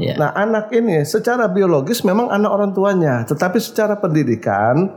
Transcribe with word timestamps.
Ya. 0.00 0.16
Nah, 0.16 0.32
anak 0.32 0.72
ini 0.72 1.04
secara 1.04 1.44
biologis 1.52 2.00
memang 2.08 2.32
anak 2.32 2.48
orang 2.48 2.72
tuanya, 2.72 3.20
tetapi 3.28 3.60
secara 3.60 4.00
pendidikan 4.00 4.88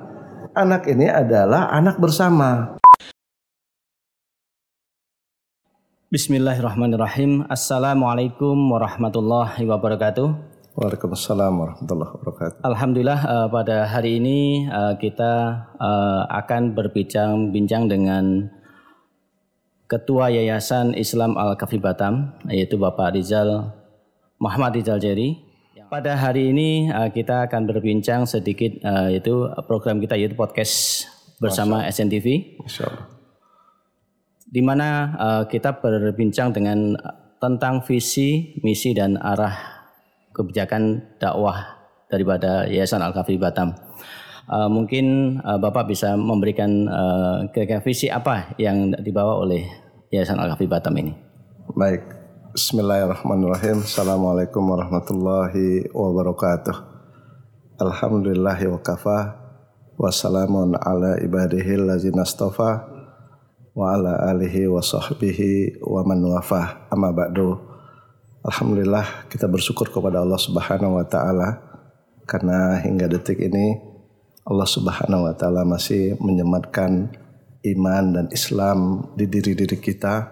anak 0.55 0.87
ini 0.87 1.11
adalah 1.11 1.67
anak 1.75 1.99
bersama. 1.99 2.79
Bismillahirrahmanirrahim. 6.07 7.43
Assalamualaikum 7.51 8.55
warahmatullahi 8.71 9.67
wabarakatuh. 9.67 10.27
Waalaikumsalam 10.79 11.51
warahmatullahi 11.51 12.11
wabarakatuh. 12.15 12.57
Alhamdulillah 12.63 13.19
uh, 13.27 13.47
pada 13.51 13.83
hari 13.91 14.23
ini 14.23 14.71
uh, 14.71 14.95
kita 14.95 15.67
uh, 15.83 16.31
akan 16.31 16.79
berbincang-bincang 16.79 17.91
dengan 17.91 18.47
Ketua 19.91 20.31
Yayasan 20.31 20.95
Islam 20.95 21.35
Al-Kafi 21.35 21.75
Batam 21.75 22.39
yaitu 22.47 22.79
Bapak 22.79 23.19
Rizal 23.19 23.82
Muhammad 24.43 24.75
Rizal 24.75 24.99
Jeri. 24.99 25.39
Pada 25.87 26.19
hari 26.19 26.51
ini 26.51 26.91
uh, 26.91 27.07
kita 27.07 27.47
akan 27.47 27.69
berbincang 27.69 28.27
sedikit 28.27 28.75
uh, 28.83 29.07
yaitu 29.07 29.47
program 29.69 30.03
kita 30.03 30.19
yaitu 30.19 30.35
podcast 30.35 31.05
bersama 31.37 31.85
SNTV 31.87 32.59
Insya 32.59 32.89
Allah. 32.89 33.05
di 34.49 34.61
mana 34.65 34.87
uh, 35.15 35.43
kita 35.47 35.79
berbincang 35.79 36.49
dengan 36.49 36.97
tentang 37.37 37.85
visi, 37.85 38.57
misi 38.65 38.91
dan 38.97 39.21
arah 39.21 39.53
kebijakan 40.33 41.13
dakwah 41.21 41.77
daripada 42.09 42.65
Yayasan 42.65 43.05
Al-Kafi 43.05 43.37
Batam. 43.37 43.77
Uh, 44.49 44.67
mungkin 44.67 45.37
uh, 45.45 45.61
Bapak 45.61 45.87
bisa 45.87 46.17
memberikan 46.19 46.89
uh, 46.89 47.47
kira-kira 47.53 47.79
visi 47.85 48.09
apa 48.09 48.57
yang 48.59 48.91
dibawa 48.97 49.39
oleh 49.39 49.63
Yayasan 50.09 50.41
Al-Kafi 50.41 50.65
Batam 50.67 50.97
ini. 50.99 51.13
Baik. 51.77 52.12
Bismillahirrahmanirrahim. 52.53 53.81
Assalamualaikum 53.81 54.61
warahmatullahi 54.61 55.89
wabarakatuh. 55.89 56.85
Alhamdulillahi 57.81 58.69
wa 58.69 58.77
kafa. 58.77 59.41
Wassalamun 59.97 60.77
ala 60.77 61.17
ibadihi 61.17 61.81
lazina 61.81 62.21
astafa. 62.21 62.85
Wa 63.73 63.97
ala 63.97 64.29
alihi 64.29 64.69
wa 64.69 64.85
sahbihi 64.85 65.81
wa 65.81 66.05
man 66.05 66.21
wafah. 66.21 66.93
Amma 66.93 67.09
ba'du. 67.09 67.57
Alhamdulillah 68.45 69.25
kita 69.33 69.49
bersyukur 69.49 69.89
kepada 69.89 70.21
Allah 70.21 70.37
Subhanahu 70.37 71.01
wa 71.01 71.09
taala 71.09 71.57
karena 72.29 72.77
hingga 72.85 73.09
detik 73.09 73.41
ini 73.41 73.81
Allah 74.45 74.69
Subhanahu 74.69 75.25
wa 75.25 75.33
taala 75.33 75.65
masih 75.65 76.21
menyematkan 76.21 77.17
iman 77.65 78.03
dan 78.13 78.25
Islam 78.29 79.09
di 79.17 79.25
diri-diri 79.25 79.81
kita. 79.81 80.29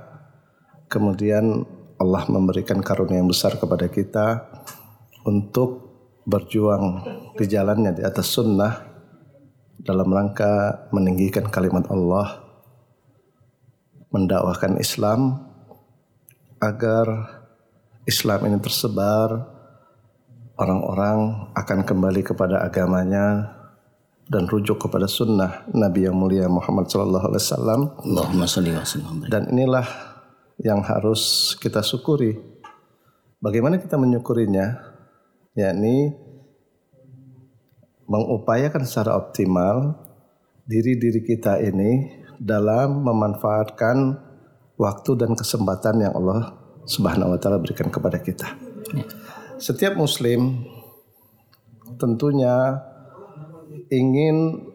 Kemudian 0.85 1.80
Allah 2.01 2.25
memberikan 2.25 2.81
karunia 2.81 3.21
yang 3.21 3.29
besar 3.29 3.61
kepada 3.61 3.85
kita 3.85 4.49
untuk 5.21 5.93
berjuang 6.25 7.05
di 7.37 7.45
jalannya 7.45 7.93
di 7.93 8.01
atas 8.01 8.33
sunnah 8.33 8.89
dalam 9.81 10.09
rangka 10.09 10.85
meninggikan 10.89 11.45
kalimat 11.49 11.85
Allah, 11.93 12.41
mendakwahkan 14.09 14.81
Islam 14.81 15.45
agar 16.61 17.05
Islam 18.05 18.49
ini 18.49 18.57
tersebar, 18.61 19.45
orang-orang 20.57 21.49
akan 21.53 21.79
kembali 21.85 22.21
kepada 22.21 22.61
agamanya 22.65 23.57
dan 24.29 24.45
rujuk 24.47 24.77
kepada 24.89 25.09
sunnah 25.09 25.65
Nabi 25.73 26.05
yang 26.05 26.17
mulia 26.17 26.45
Muhammad 26.45 26.87
Sallallahu 26.89 27.25
Alaihi 27.33 27.43
Wasallam. 27.45 27.81
Allahumma 28.05 28.45
wa. 28.47 29.27
Dan 29.27 29.49
inilah 29.49 30.10
yang 30.61 30.85
harus 30.85 31.53
kita 31.57 31.81
syukuri. 31.81 32.37
Bagaimana 33.41 33.81
kita 33.81 33.97
menyukurinya? 33.97 34.91
yakni 35.51 36.15
mengupayakan 38.07 38.87
secara 38.87 39.19
optimal 39.19 39.99
diri-diri 40.67 41.23
kita 41.23 41.59
ini 41.59 42.23
dalam 42.39 43.03
memanfaatkan 43.03 44.15
waktu 44.79 45.11
dan 45.19 45.35
kesempatan 45.35 46.07
yang 46.07 46.13
Allah 46.15 46.55
Subhanahu 46.87 47.35
wa 47.35 47.39
taala 47.39 47.59
berikan 47.59 47.91
kepada 47.91 48.17
kita. 48.19 48.55
Setiap 49.61 49.93
muslim 49.99 50.65
tentunya 51.99 52.81
ingin 53.91 54.67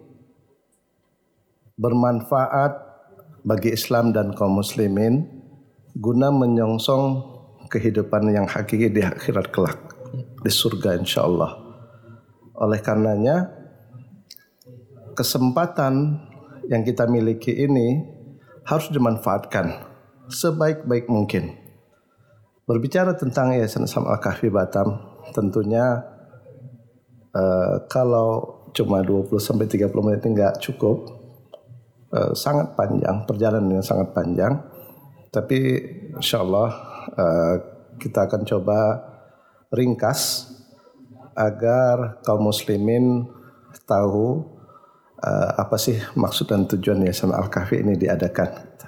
bermanfaat 1.76 2.72
bagi 3.44 3.74
Islam 3.74 4.12
dan 4.12 4.32
kaum 4.32 4.60
muslimin 4.60 5.35
guna 5.96 6.28
menyongsong 6.28 7.24
kehidupan 7.72 8.28
yang 8.28 8.44
hakiki 8.44 8.92
di 8.92 9.00
akhirat 9.00 9.48
kelak 9.48 9.80
di 10.44 10.52
surga 10.52 11.00
insya 11.00 11.24
Allah. 11.24 11.56
Oleh 12.56 12.80
karenanya 12.84 13.48
kesempatan 15.16 16.20
yang 16.68 16.84
kita 16.84 17.08
miliki 17.08 17.52
ini 17.52 18.04
harus 18.68 18.92
dimanfaatkan 18.92 19.72
sebaik-baik 20.28 21.08
mungkin. 21.08 21.56
Berbicara 22.66 23.14
tentang 23.14 23.54
Yayasan 23.54 23.86
Islam 23.86 24.10
Al-Kahfi 24.10 24.50
Batam, 24.50 24.98
tentunya 25.30 26.02
uh, 27.30 27.86
kalau 27.86 28.58
cuma 28.74 29.06
20 29.06 29.30
sampai 29.38 29.70
30 29.70 29.94
menit 30.02 30.20
ini 30.26 30.34
nggak 30.34 30.58
cukup. 30.60 31.24
Uh, 32.06 32.34
sangat 32.34 32.74
panjang, 32.74 33.22
perjalanan 33.26 33.78
yang 33.78 33.86
sangat 33.86 34.10
panjang. 34.14 34.75
Tapi 35.36 35.58
insya 36.16 36.40
Allah 36.40 36.72
uh, 37.12 37.54
kita 38.00 38.24
akan 38.24 38.48
coba 38.48 39.04
ringkas 39.68 40.48
agar 41.36 42.24
kaum 42.24 42.48
muslimin 42.48 43.28
tahu 43.84 44.48
uh, 45.20 45.50
apa 45.60 45.76
sih 45.76 46.00
maksud 46.16 46.48
dan 46.48 46.64
tujuan 46.64 47.04
Yayasan 47.04 47.36
Al-Kahfi 47.36 47.84
ini 47.84 48.00
diadakan. 48.00 48.80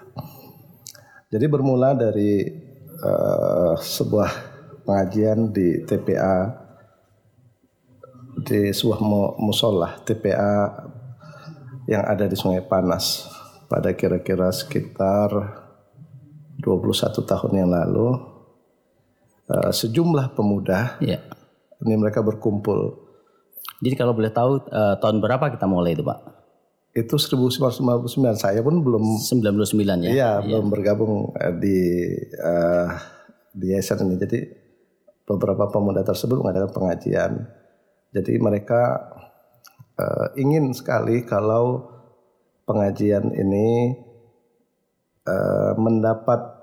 Jadi 1.29 1.45
bermula 1.45 1.93
dari 1.93 2.49
uh, 3.05 3.77
sebuah 3.77 4.31
pengajian 4.89 5.53
di 5.53 5.85
TPA 5.85 6.65
di 8.49 8.73
sebuah 8.73 9.05
musola 9.37 10.01
TPA 10.01 10.73
yang 11.85 12.09
ada 12.09 12.25
di 12.25 12.33
Sungai 12.33 12.65
Panas 12.65 13.29
pada 13.69 13.93
kira-kira 13.93 14.49
sekitar 14.49 15.29
21 16.69 17.25
tahun 17.25 17.53
yang 17.57 17.71
lalu 17.73 18.21
uh, 19.49 19.73
sejumlah 19.73 20.37
pemuda 20.37 21.01
Ya. 21.01 21.25
ini 21.81 21.95
mereka 21.97 22.21
berkumpul 22.21 23.09
Jadi 23.79 23.95
kalau 23.95 24.11
boleh 24.11 24.35
tahu 24.35 24.59
uh, 24.69 24.99
tahun 24.99 25.23
berapa 25.23 25.55
kita 25.55 25.65
mulai 25.71 25.95
itu 25.95 26.03
Pak? 26.03 26.39
itu 26.99 27.15
1959 27.15 28.11
saya 28.35 28.59
pun 28.65 28.83
belum 28.83 29.23
99 29.23 30.09
ya? 30.09 30.11
iya 30.11 30.31
belum 30.43 30.67
bergabung 30.73 31.31
eh, 31.39 31.55
di 31.55 31.79
uh, 32.43 32.91
di 33.55 33.67
yayasan 33.71 34.09
ini 34.09 34.17
jadi 34.19 34.41
beberapa 35.23 35.71
pemuda 35.71 36.03
tersebut 36.03 36.43
mengadakan 36.43 36.75
pengajian 36.75 37.33
jadi 38.11 38.33
mereka 38.43 39.15
uh, 39.95 40.35
ingin 40.35 40.75
sekali 40.75 41.23
kalau 41.23 41.87
pengajian 42.67 43.31
ini 43.37 43.95
uh, 45.29 45.79
mendapat 45.79 46.58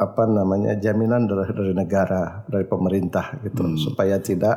apa 0.00 0.24
namanya 0.26 0.74
jaminan 0.78 1.28
dari, 1.28 1.52
dari 1.52 1.72
negara 1.76 2.42
dari 2.48 2.66
pemerintah 2.66 3.38
gitu 3.44 3.76
supaya 3.78 4.18
tidak 4.18 4.56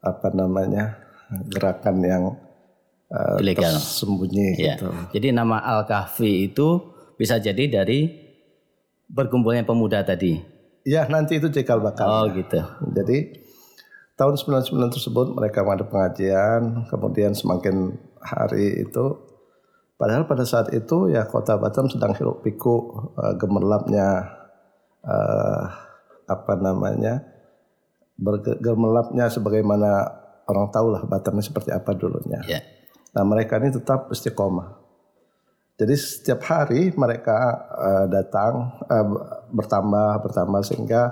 apa 0.00 0.28
namanya 0.32 1.00
gerakan 1.50 1.96
yang 2.04 2.22
uh, 3.10 3.36
Ilegal. 3.40 3.74
tersembunyi 3.76 4.48
Ya. 4.60 4.76
gitu. 4.76 4.88
Jadi 5.16 5.32
nama 5.32 5.60
Al-Kahfi 5.60 6.52
itu 6.52 6.80
bisa 7.16 7.40
jadi 7.40 7.66
dari 7.70 8.10
berkumpulnya 9.08 9.64
pemuda 9.64 10.04
tadi. 10.04 10.40
Ya 10.84 11.08
nanti 11.08 11.40
itu 11.40 11.48
cikal 11.48 11.80
bakal. 11.80 12.04
Oh 12.04 12.24
gitu. 12.32 12.60
Jadi 12.92 13.40
tahun 14.14 14.36
99 14.36 14.94
tersebut 14.94 15.26
mereka 15.32 15.64
ada 15.64 15.84
pengajian, 15.88 16.84
kemudian 16.92 17.32
semakin 17.32 17.96
hari 18.20 18.84
itu 18.84 19.04
padahal 19.96 20.28
pada 20.28 20.44
saat 20.44 20.74
itu 20.76 21.08
ya 21.08 21.24
kota 21.24 21.56
Batam 21.56 21.88
sedang 21.88 22.12
hiruk 22.12 22.44
pikuk 22.44 23.14
eh, 23.16 23.34
gemerlapnya 23.40 24.06
eh, 25.04 25.64
apa 26.24 26.52
namanya 26.56 27.20
bergemerlapnya 28.16 29.28
sebagaimana 29.28 30.08
orang 30.48 30.70
tahu 30.70 30.86
lah 30.94 31.02
Batam 31.04 31.36
ini 31.36 31.44
seperti 31.44 31.70
apa 31.74 31.92
dulunya. 31.96 32.40
Ya. 32.48 32.60
Nah 33.14 33.24
mereka 33.26 33.60
ini 33.60 33.74
tetap 33.74 34.10
istiqomah. 34.10 34.80
Jadi 35.74 35.94
setiap 35.98 36.40
hari 36.46 36.94
mereka 36.94 37.66
eh, 37.74 38.06
datang 38.10 38.78
eh, 38.88 39.06
bertambah 39.50 40.22
bertambah 40.22 40.62
sehingga 40.62 41.02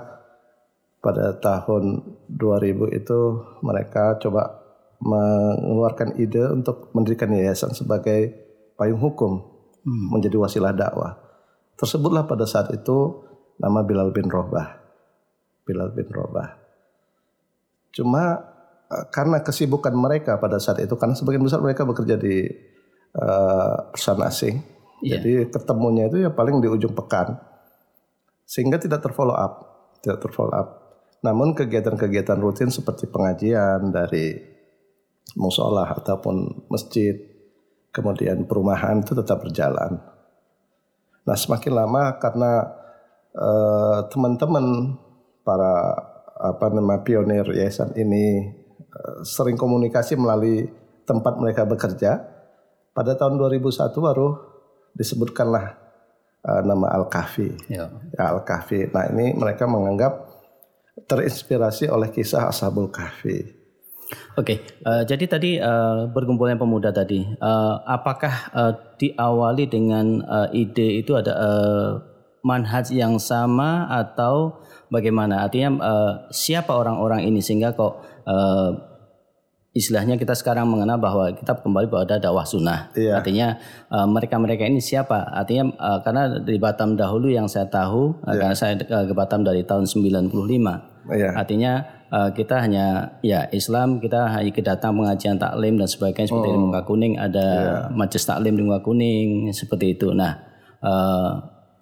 pada 1.03 1.35
tahun 1.35 1.99
2000 2.31 2.95
itu 2.95 3.19
mereka 3.59 4.15
coba 4.23 4.63
mengeluarkan 5.03 6.15
ide 6.15 6.47
untuk 6.47 6.95
mendirikan 6.95 7.27
yayasan 7.35 7.75
sebagai 7.75 8.31
payung 8.79 9.03
hukum 9.03 9.43
menjadi 9.83 10.39
wasilah 10.39 10.71
dakwah. 10.71 11.19
Tersebutlah 11.75 12.23
pada 12.23 12.47
saat 12.47 12.71
itu 12.71 13.27
nama 13.59 13.85
Bilal 13.85 14.09
bin 14.13 14.29
Robah. 14.29 14.79
Bilal 15.63 15.93
bin 15.93 16.07
Robah. 16.09 16.59
Cuma 17.93 18.41
uh, 18.89 19.05
karena 19.13 19.41
kesibukan 19.45 19.93
mereka 19.93 20.41
pada 20.41 20.57
saat 20.57 20.81
itu, 20.81 20.97
karena 20.97 21.13
sebagian 21.13 21.45
besar 21.45 21.61
mereka 21.61 21.85
bekerja 21.85 22.17
di 22.17 22.47
uh, 23.17 23.93
perusahaan 23.93 24.25
asing, 24.25 24.55
Iya. 25.03 25.19
jadi 25.19 25.51
ketemunya 25.51 26.07
itu 26.07 26.23
ya 26.23 26.31
paling 26.31 26.63
di 26.63 26.71
ujung 26.71 26.95
pekan, 26.95 27.35
sehingga 28.47 28.79
tidak 28.79 29.03
terfollow 29.03 29.35
up, 29.35 29.53
tidak 29.99 30.23
terfollow 30.23 30.55
up. 30.55 30.67
Namun 31.23 31.55
kegiatan-kegiatan 31.55 32.39
rutin 32.39 32.71
seperti 32.71 33.07
pengajian 33.07 33.91
dari 33.91 34.35
musola 35.35 35.91
ataupun 35.91 36.67
masjid, 36.67 37.15
kemudian 37.91 38.43
perumahan 38.47 39.03
itu 39.03 39.15
tetap 39.15 39.43
berjalan. 39.43 39.99
Nah 41.23 41.37
semakin 41.37 41.71
lama 41.71 42.19
karena 42.19 42.82
eh, 43.33 43.99
teman-teman 44.09 44.97
para 45.43 45.73
apa 46.33 46.65
nama 46.73 47.01
pionir 47.01 47.45
yayasan 47.49 47.93
ini 47.97 48.53
eh, 48.79 49.17
sering 49.25 49.57
komunikasi 49.57 50.15
melalui 50.15 50.69
tempat 51.03 51.37
mereka 51.41 51.67
bekerja. 51.67 52.31
Pada 52.93 53.17
tahun 53.17 53.41
2001 53.41 53.89
baru 53.97 54.37
disebutkanlah 54.93 55.65
eh, 56.45 56.61
nama 56.61 56.93
Al 56.93 57.09
Kahfi. 57.09 57.49
Ya. 57.69 57.89
Ya, 58.13 58.23
Al 58.33 58.45
Kahfi. 58.45 58.89
Nah 58.93 59.09
ini 59.09 59.33
mereka 59.33 59.65
menganggap 59.65 60.29
terinspirasi 61.09 61.89
oleh 61.89 62.13
kisah 62.13 62.53
Ashabul 62.53 62.93
Kahfi. 62.93 63.63
Oke, 64.37 64.61
eh, 64.61 65.03
jadi 65.09 65.25
tadi 65.25 65.51
eh, 65.57 65.99
berkumpulnya 66.09 66.57
pemuda 66.57 66.93
tadi, 66.93 67.25
eh, 67.25 67.75
apakah 67.85 68.35
eh, 68.53 68.73
diawali 69.01 69.65
dengan 69.65 70.21
eh, 70.21 70.61
ide 70.65 71.01
itu 71.01 71.17
ada 71.17 71.33
eh, 71.33 72.12
manhaj 72.43 72.91
yang 72.91 73.17
sama 73.17 73.87
atau 73.87 74.61
bagaimana? 74.91 75.47
Artinya 75.47 75.69
eh, 75.79 76.13
siapa 76.29 76.75
orang-orang 76.75 77.23
ini 77.25 77.39
sehingga 77.39 77.71
kok 77.73 78.03
eh, 78.27 78.69
istilahnya 79.73 80.21
kita 80.21 80.37
sekarang 80.37 80.69
mengenal 80.69 81.01
bahwa 81.01 81.33
kita 81.33 81.57
kembali 81.57 81.89
bahwa 81.89 82.03
ada 82.05 82.21
dakwah 82.21 82.45
sunnah. 82.45 82.93
Iya. 82.93 83.17
Artinya 83.19 83.57
eh, 83.89 84.07
mereka-mereka 84.07 84.69
ini 84.69 84.83
siapa? 84.83 85.33
Artinya 85.33 85.73
eh, 85.73 85.99
karena 86.05 86.23
di 86.43 86.55
Batam 86.61 86.93
dahulu 86.93 87.31
yang 87.31 87.49
saya 87.49 87.65
tahu, 87.71 88.21
eh, 88.27 88.35
karena 88.37 88.55
saya 88.55 88.77
eh, 88.77 89.05
ke 89.09 89.13
Batam 89.17 89.41
dari 89.41 89.65
tahun 89.65 89.89
95. 89.89 90.29
Iya. 91.09 91.29
Artinya 91.33 91.71
eh, 92.13 92.29
kita 92.37 92.55
hanya 92.61 93.17
ya 93.25 93.49
Islam 93.49 93.97
kita 93.97 94.29
hanya 94.29 94.51
kedatang 94.53 94.93
pengajian 94.93 95.41
taklim 95.41 95.81
dan 95.81 95.89
sebagainya 95.89 96.29
seperti 96.29 96.49
di 96.53 96.59
Muka 96.61 96.81
Kuning 96.85 97.13
ada 97.17 97.47
majelis 97.89 98.27
taklim 98.29 98.53
di 98.53 98.63
Muka 98.67 98.85
Kuning 98.85 99.49
seperti 99.55 99.97
itu. 99.97 100.13
Nah, 100.13 100.37
eh, 100.85 101.31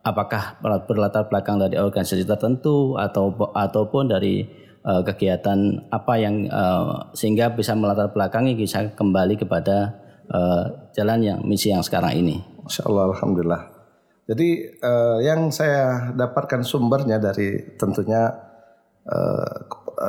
apakah 0.02 0.58
berlatar 0.62 1.30
belakang 1.30 1.62
dari 1.62 1.78
organisasi 1.78 2.26
tertentu 2.26 2.98
atau 2.98 3.34
ataupun 3.54 4.10
dari 4.10 4.46
eh, 4.82 5.02
kegiatan 5.06 5.90
apa 5.94 6.14
yang 6.18 6.46
eh, 6.50 6.94
sehingga 7.14 7.54
bisa 7.54 7.78
melatar 7.78 8.10
belakangi 8.10 8.58
bisa 8.58 8.94
kembali 8.94 9.38
kepada 9.38 9.94
eh, 10.26 10.64
jalan 10.98 11.20
yang 11.22 11.40
misi 11.46 11.70
yang 11.70 11.86
sekarang 11.86 12.18
ini. 12.18 12.42
Masya 12.66 12.86
Allah, 12.90 13.14
Alhamdulillah. 13.14 13.64
Jadi 14.26 14.50
eh, 14.74 15.18
yang 15.26 15.54
saya 15.54 16.14
dapatkan 16.14 16.66
sumbernya 16.66 17.22
dari 17.22 17.78
tentunya 17.78 18.32
eh, 19.06 19.54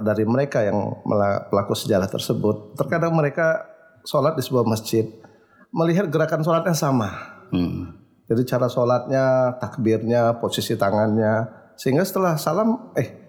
dari 0.01 0.25
mereka 0.25 0.65
yang 0.65 1.05
pelaku 1.53 1.77
sejarah 1.77 2.09
tersebut. 2.09 2.81
Terkadang 2.81 3.13
mereka 3.13 3.69
sholat 4.09 4.41
di 4.41 4.43
sebuah 4.43 4.65
masjid 4.65 5.05
melihat 5.73 6.09
gerakan 6.09 6.41
sholatnya 6.41 6.73
sama. 6.73 7.11
Hmm. 7.53 8.02
Jadi 8.31 8.43
cara 8.47 8.67
sholatnya, 8.71 9.59
takbirnya, 9.59 10.39
posisi 10.39 10.79
tangannya, 10.79 11.63
sehingga 11.77 12.07
setelah 12.07 12.39
salam, 12.39 12.95
eh 12.95 13.23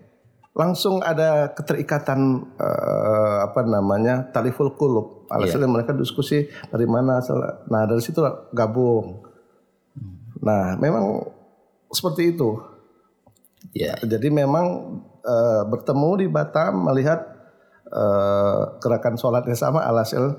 langsung 0.53 1.01
ada 1.01 1.49
keterikatan 1.49 2.53
eh, 2.61 3.37
apa 3.49 3.65
namanya 3.65 4.29
taliful 4.29 4.77
kulub. 4.77 5.25
Alhasil 5.33 5.65
mereka 5.65 5.97
diskusi 5.97 6.45
dari 6.69 6.85
mana 6.85 7.17
asal. 7.17 7.41
Nah 7.67 7.89
dari 7.89 8.01
situ 8.05 8.21
gabung. 8.53 9.25
Nah 10.45 10.77
memang 10.77 11.25
seperti 11.89 12.37
itu. 12.37 12.61
Ya. 13.73 13.97
Jadi 13.97 14.29
memang 14.29 15.01
eh, 15.25 15.63
bertemu 15.65 16.09
di 16.21 16.27
Batam 16.29 16.85
melihat 16.85 17.25
eh, 17.89 18.61
gerakan 18.77 19.17
sholatnya 19.17 19.57
sama 19.57 19.81
alhasil 19.81 20.37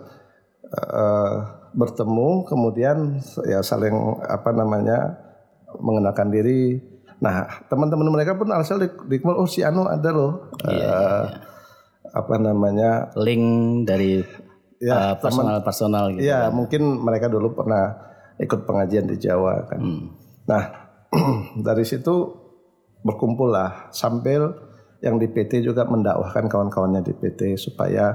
eh, 0.70 1.36
bertemu 1.74 2.46
kemudian 2.46 3.18
ya 3.44 3.60
saling 3.60 3.94
apa 4.24 4.50
namanya 4.54 5.18
mengenalkan 5.82 6.30
diri. 6.30 6.78
Nah 7.18 7.66
teman-teman 7.66 8.10
mereka 8.14 8.38
pun 8.38 8.50
alhasil 8.50 8.78
di, 8.78 8.88
di 9.10 9.18
oh 9.26 9.46
si 9.46 9.66
Anu 9.66 9.86
ada 9.90 10.10
loh 10.14 10.54
eh, 10.66 11.24
apa 12.14 12.34
namanya 12.38 13.10
Link 13.18 13.46
dari 13.86 14.22
Ya, 14.84 14.96
eh, 15.00 15.14
personal-personal 15.16 16.12
gitu. 16.12 16.28
ya 16.28 16.52
mungkin 16.52 17.00
mereka 17.00 17.32
dulu 17.32 17.56
pernah 17.56 17.94
ikut 18.36 18.68
pengajian 18.68 19.08
di 19.08 19.16
Jawa 19.16 19.64
kan. 19.64 19.80
Nah 20.44 20.64
dari 21.66 21.84
situ 21.88 22.12
berkumpullah 23.00 23.88
sambil 23.94 24.52
yang 25.00 25.16
di 25.16 25.28
PT 25.28 25.64
juga 25.64 25.88
mendakwahkan 25.88 26.48
kawan-kawannya 26.52 27.00
di 27.00 27.16
PT 27.16 27.56
supaya 27.56 28.12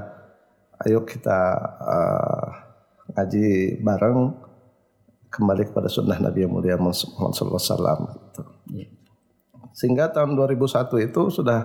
ayo 0.86 1.02
kita 1.02 1.40
eh, 1.82 2.69
ngaji 3.14 3.78
bareng 3.82 4.18
kembali 5.30 5.62
kepada 5.70 5.86
sunnah 5.86 6.18
Nabi 6.18 6.42
yang 6.42 6.52
mulia 6.52 6.74
Muhammad 6.74 7.34
SAW 7.34 7.78
gitu. 8.10 8.42
Iya. 8.74 8.88
Sehingga 9.70 10.10
tahun 10.10 10.34
2001 10.34 11.06
itu 11.06 11.22
sudah 11.30 11.60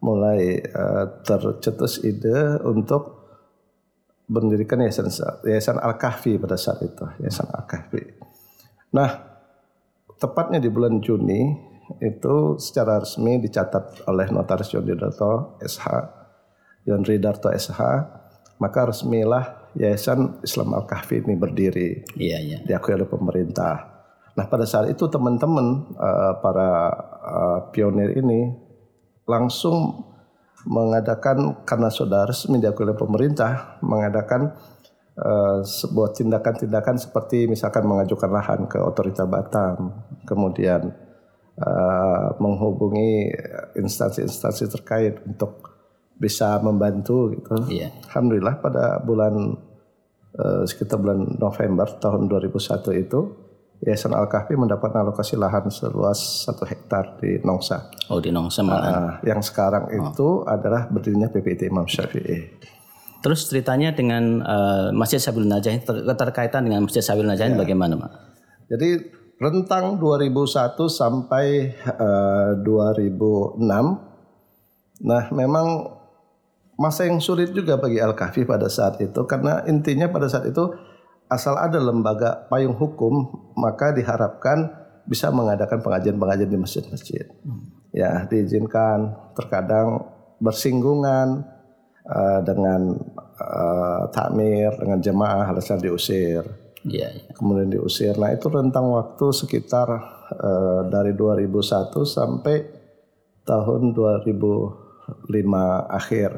mulai 0.00 0.60
eh, 0.60 1.04
tercetus 1.24 2.00
ide 2.04 2.60
untuk 2.64 3.24
mendirikan 4.28 4.80
yayasan 4.80 5.12
yayasan 5.44 5.76
Al 5.76 6.00
Kahfi 6.00 6.40
pada 6.40 6.56
saat 6.56 6.80
itu, 6.80 7.04
yayasan 7.20 7.48
Al 7.52 7.68
Kahfi. 7.68 8.00
Nah, 8.96 9.10
tepatnya 10.16 10.60
di 10.60 10.72
bulan 10.72 11.04
Juni 11.04 11.52
itu 12.00 12.56
secara 12.56 13.04
resmi 13.04 13.36
dicatat 13.36 14.08
oleh 14.08 14.32
Notaris 14.32 14.72
Yon 14.72 14.88
Ridarto 14.88 15.60
SH, 15.60 15.84
Yon 16.88 17.04
Ridarto 17.04 17.52
SH, 17.52 17.80
maka 18.56 18.88
resmilah 18.88 19.63
Yayasan 19.74 20.42
Islam 20.46 20.74
Al 20.74 20.86
Kahfi 20.86 21.18
ini 21.18 21.34
berdiri 21.34 22.06
Iya, 22.14 22.38
iya. 22.38 22.58
diakui 22.62 22.94
oleh 22.94 23.10
pemerintah. 23.10 23.94
Nah 24.34 24.46
pada 24.50 24.66
saat 24.66 24.90
itu 24.90 25.06
teman-teman 25.10 25.94
eh, 25.94 26.32
para 26.42 26.70
eh, 27.22 27.58
pionir 27.74 28.14
ini 28.18 28.50
langsung 29.26 30.10
mengadakan 30.64 31.66
karena 31.68 31.92
sudah 31.92 32.24
resmi 32.28 32.56
diakui 32.58 32.88
oleh 32.88 32.96
pemerintah 32.96 33.78
mengadakan 33.84 34.54
eh, 35.18 35.58
sebuah 35.62 36.14
tindakan-tindakan 36.14 36.96
seperti 36.98 37.46
misalkan 37.50 37.86
mengajukan 37.86 38.30
lahan 38.30 38.60
ke 38.70 38.78
otorita 38.78 39.26
Batam, 39.26 39.90
kemudian 40.26 40.90
eh, 41.58 42.26
menghubungi 42.38 43.30
instansi-instansi 43.78 44.64
terkait 44.70 45.18
untuk 45.26 45.74
bisa 46.18 46.58
membantu 46.62 47.34
gitu. 47.34 47.54
Iya. 47.70 47.90
Alhamdulillah 48.10 48.62
pada 48.62 49.02
bulan 49.02 49.58
eh, 50.34 50.62
sekitar 50.66 50.98
bulan 50.98 51.38
November 51.38 51.86
tahun 51.98 52.26
2001 52.26 53.04
itu 53.06 53.20
Yayasan 53.84 54.16
Al 54.16 54.30
Kahfi 54.32 54.56
mendapat 54.56 54.96
alokasi 54.96 55.36
lahan 55.36 55.68
seluas 55.68 56.46
satu 56.48 56.64
hektar 56.64 57.20
di 57.20 57.36
Nongsa. 57.44 57.92
Oh 58.08 58.16
di 58.16 58.32
Nongsa 58.32 58.64
malah. 58.64 58.80
Nah, 58.80 59.14
yang 59.26 59.44
sekarang 59.44 59.92
itu 59.92 60.40
adalah 60.46 60.88
berdirinya 60.88 61.28
PPT 61.28 61.68
Imam 61.68 61.84
Syafi'i. 61.84 62.64
Terus 63.20 63.44
ceritanya 63.48 63.92
dengan 63.92 64.40
eh, 64.40 64.88
Masjid 64.96 65.20
Sabil 65.20 65.44
Najah 65.44 65.84
ter- 65.84 66.04
keterkaitan 66.06 66.64
dengan 66.64 66.88
Masjid 66.88 67.04
Sabil 67.04 67.28
Najah 67.28 67.50
ini 67.52 67.60
bagaimana, 67.60 67.96
Pak? 68.00 68.12
Jadi 68.72 68.88
rentang 69.36 70.00
2001 70.00 70.80
sampai 70.88 71.76
eh, 71.76 72.50
2006, 72.62 73.60
nah 75.04 75.22
memang 75.28 75.93
masa 76.74 77.06
yang 77.06 77.22
sulit 77.22 77.54
juga 77.54 77.78
bagi 77.78 78.02
Al 78.02 78.14
Kahfi 78.18 78.42
pada 78.42 78.66
saat 78.66 78.98
itu 78.98 79.20
karena 79.26 79.62
intinya 79.70 80.10
pada 80.10 80.26
saat 80.26 80.48
itu 80.50 80.74
asal 81.30 81.54
ada 81.56 81.78
lembaga 81.80 82.46
payung 82.50 82.76
hukum 82.76 83.30
maka 83.56 83.94
diharapkan 83.94 84.70
bisa 85.04 85.28
mengadakan 85.28 85.84
pengajian-pengajian 85.84 86.50
di 86.50 86.58
masjid-masjid. 86.58 87.26
Ya 87.94 88.26
diizinkan 88.26 89.14
terkadang 89.38 90.02
bersinggungan 90.42 91.46
eh, 92.08 92.40
dengan 92.42 92.98
eh, 93.38 94.02
takmir 94.10 94.74
dengan 94.80 94.98
jemaah 94.98 95.54
hasil 95.54 95.78
diusir 95.78 96.64
Iya, 96.84 97.08
iya. 97.16 97.32
kemudian 97.32 97.72
diusir. 97.72 98.12
Nah 98.20 98.36
itu 98.36 98.52
rentang 98.52 98.92
waktu 98.92 99.32
sekitar 99.32 99.88
eh, 100.36 100.80
dari 100.92 101.16
2001 101.16 102.04
sampai 102.04 102.56
tahun 103.48 103.96
2005 103.96 105.32
akhir. 105.88 106.30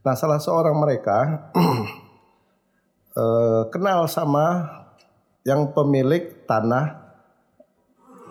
Nah 0.00 0.14
salah 0.16 0.40
seorang 0.40 0.76
mereka 0.80 1.52
eh, 3.20 3.62
kenal 3.68 4.08
sama 4.08 4.64
yang 5.44 5.72
pemilik 5.76 6.44
tanah 6.48 7.00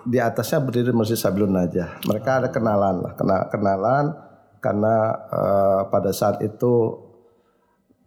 di 0.05 0.17
atasnya 0.17 0.63
berdiri 0.63 0.89
Masjid 0.89 1.17
Sabilun 1.17 1.53
Najah. 1.53 2.01
Mereka 2.09 2.29
ada 2.41 2.49
kenalan 2.49 3.05
lah, 3.05 3.13
kena, 3.13 3.37
kenalan. 3.51 4.05
karena 4.59 5.15
uh, 5.31 5.81
pada 5.87 6.11
saat 6.11 6.43
itu 6.43 6.99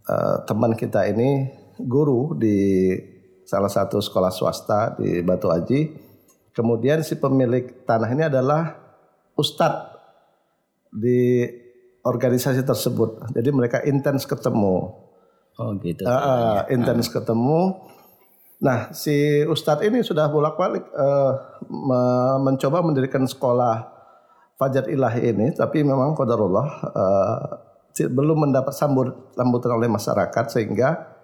uh, 0.05 0.37
teman 0.45 0.77
kita 0.77 1.09
ini 1.09 1.49
guru 1.81 2.37
di 2.37 2.93
salah 3.49 3.73
satu 3.73 4.05
sekolah 4.05 4.29
swasta 4.29 4.93
di 5.01 5.25
Batu 5.25 5.49
Aji. 5.49 5.97
Kemudian 6.53 7.01
si 7.01 7.17
pemilik 7.17 7.89
tanah 7.89 8.13
ini 8.13 8.29
adalah 8.29 8.77
ustadz 9.33 9.97
di 10.93 11.49
organisasi 12.03 12.67
tersebut. 12.67 13.23
Jadi 13.35 13.49
mereka 13.55 13.79
intens 13.87 14.27
ketemu. 14.27 14.91
Oh 15.59 15.71
gitu. 15.79 16.03
Uh, 16.07 16.67
intens 16.71 17.07
ketemu. 17.07 17.79
Nah, 18.63 18.95
si 18.95 19.43
Ustadz 19.43 19.83
ini 19.83 20.07
sudah 20.07 20.31
bolak-balik 20.31 20.87
uh, 20.95 21.33
mencoba 22.39 22.79
mendirikan 22.83 23.27
sekolah 23.27 23.91
Fajar 24.55 24.87
Ilahi 24.87 25.35
ini, 25.35 25.51
tapi 25.51 25.83
memang 25.83 26.15
kodarullah 26.15 26.69
uh, 26.95 27.39
belum 27.99 28.47
mendapat 28.47 28.71
sambut 28.71 29.35
sambutan 29.35 29.75
oleh 29.75 29.91
masyarakat 29.91 30.45
sehingga 30.47 31.19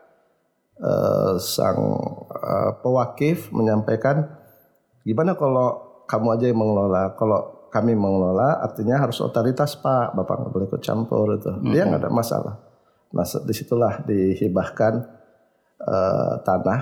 uh, 0.83 1.39
sang 1.39 1.79
uh, 2.27 2.71
pewakif 2.83 3.55
menyampaikan 3.55 4.27
gimana 5.07 5.39
kalau 5.39 6.03
kamu 6.11 6.35
aja 6.35 6.45
yang 6.51 6.59
mengelola, 6.59 7.15
kalau 7.15 7.58
kami 7.69 7.93
mengelola 7.93 8.65
artinya 8.65 9.01
harus 9.01 9.21
otoritas 9.21 9.77
Pak, 9.79 10.17
Bapak 10.17 10.35
nggak 10.41 10.53
boleh 10.53 10.67
ikut 10.69 10.83
campur 10.83 11.37
itu, 11.37 11.53
dia 11.73 11.85
nggak 11.85 12.05
ada 12.05 12.11
masalah. 12.13 12.55
Nah 13.13 13.25
di 13.25 13.55
situlah 13.57 14.05
dihibahkan 14.05 14.95
uh, 15.81 16.35
tanah 16.45 16.81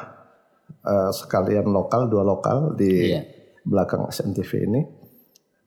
uh, 0.82 1.10
sekalian 1.14 1.70
lokal 1.70 2.10
dua 2.10 2.26
lokal 2.26 2.74
di 2.74 3.14
yeah. 3.14 3.24
belakang 3.62 4.06
SNTV 4.10 4.50
ini 4.66 4.82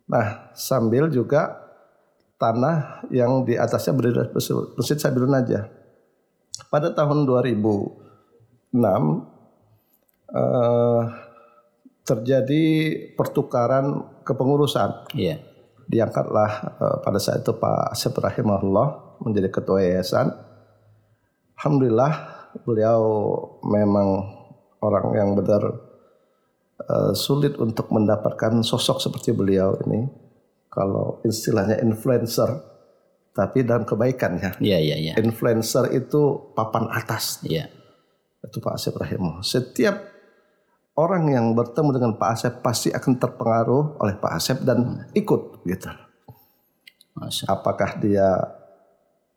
Nah, 0.09 0.49
sambil 0.57 1.05
juga 1.13 1.69
tanah 2.41 3.05
yang 3.13 3.45
di 3.45 3.53
atasnya 3.53 3.93
berdiri 3.93 4.33
Masjid 4.73 4.97
Sabilun 4.97 5.37
aja. 5.37 5.69
Pada 6.73 6.89
tahun 6.97 7.29
2006 7.29 8.73
eh, 10.33 11.03
terjadi 12.01 12.63
pertukaran 13.13 14.01
kepengurusan. 14.29 15.17
Iya. 15.17 15.41
Diangkatlah 15.89 16.51
eh, 16.77 16.97
pada 17.01 17.17
saat 17.17 17.41
itu 17.41 17.57
Pak 17.57 17.97
Asep 17.97 18.13
Rahimahullah 18.13 19.17
menjadi 19.25 19.49
ketua 19.49 19.81
yayasan. 19.81 20.29
Alhamdulillah 21.57 22.13
beliau 22.63 23.01
memang 23.67 24.39
orang 24.79 25.11
yang 25.11 25.29
benar 25.35 25.89
uh, 26.87 27.11
sulit 27.11 27.59
untuk 27.59 27.91
mendapatkan 27.91 28.63
sosok 28.63 29.03
seperti 29.03 29.35
beliau 29.35 29.75
ini. 29.83 30.07
Kalau 30.69 31.19
istilahnya 31.25 31.81
influencer, 31.81 32.47
tapi 33.33 33.65
dalam 33.65 33.83
kebaikan 33.83 34.37
ya. 34.37 34.51
Iya 34.61 34.77
iya 34.79 34.95
iya. 34.95 35.13
Influencer 35.17 35.89
itu 35.91 36.53
papan 36.53 36.87
atas. 36.93 37.41
Iya. 37.41 37.67
Itu 38.39 38.61
Pak 38.61 38.77
Asep 38.77 38.95
Rahimah. 38.95 39.41
Setiap 39.41 39.97
orang 40.97 41.29
yang 41.29 41.45
bertemu 41.53 41.89
dengan 41.95 42.11
Pak 42.17 42.29
Asep 42.33 42.53
pasti 42.63 42.89
akan 42.89 43.13
terpengaruh 43.19 44.01
oleh 44.01 44.15
Pak 44.17 44.31
Asep 44.35 44.57
dan 44.63 45.09
ikut 45.13 45.63
gitu. 45.67 45.89
Masya. 47.19 47.51
Apakah 47.51 47.99
dia 47.99 48.27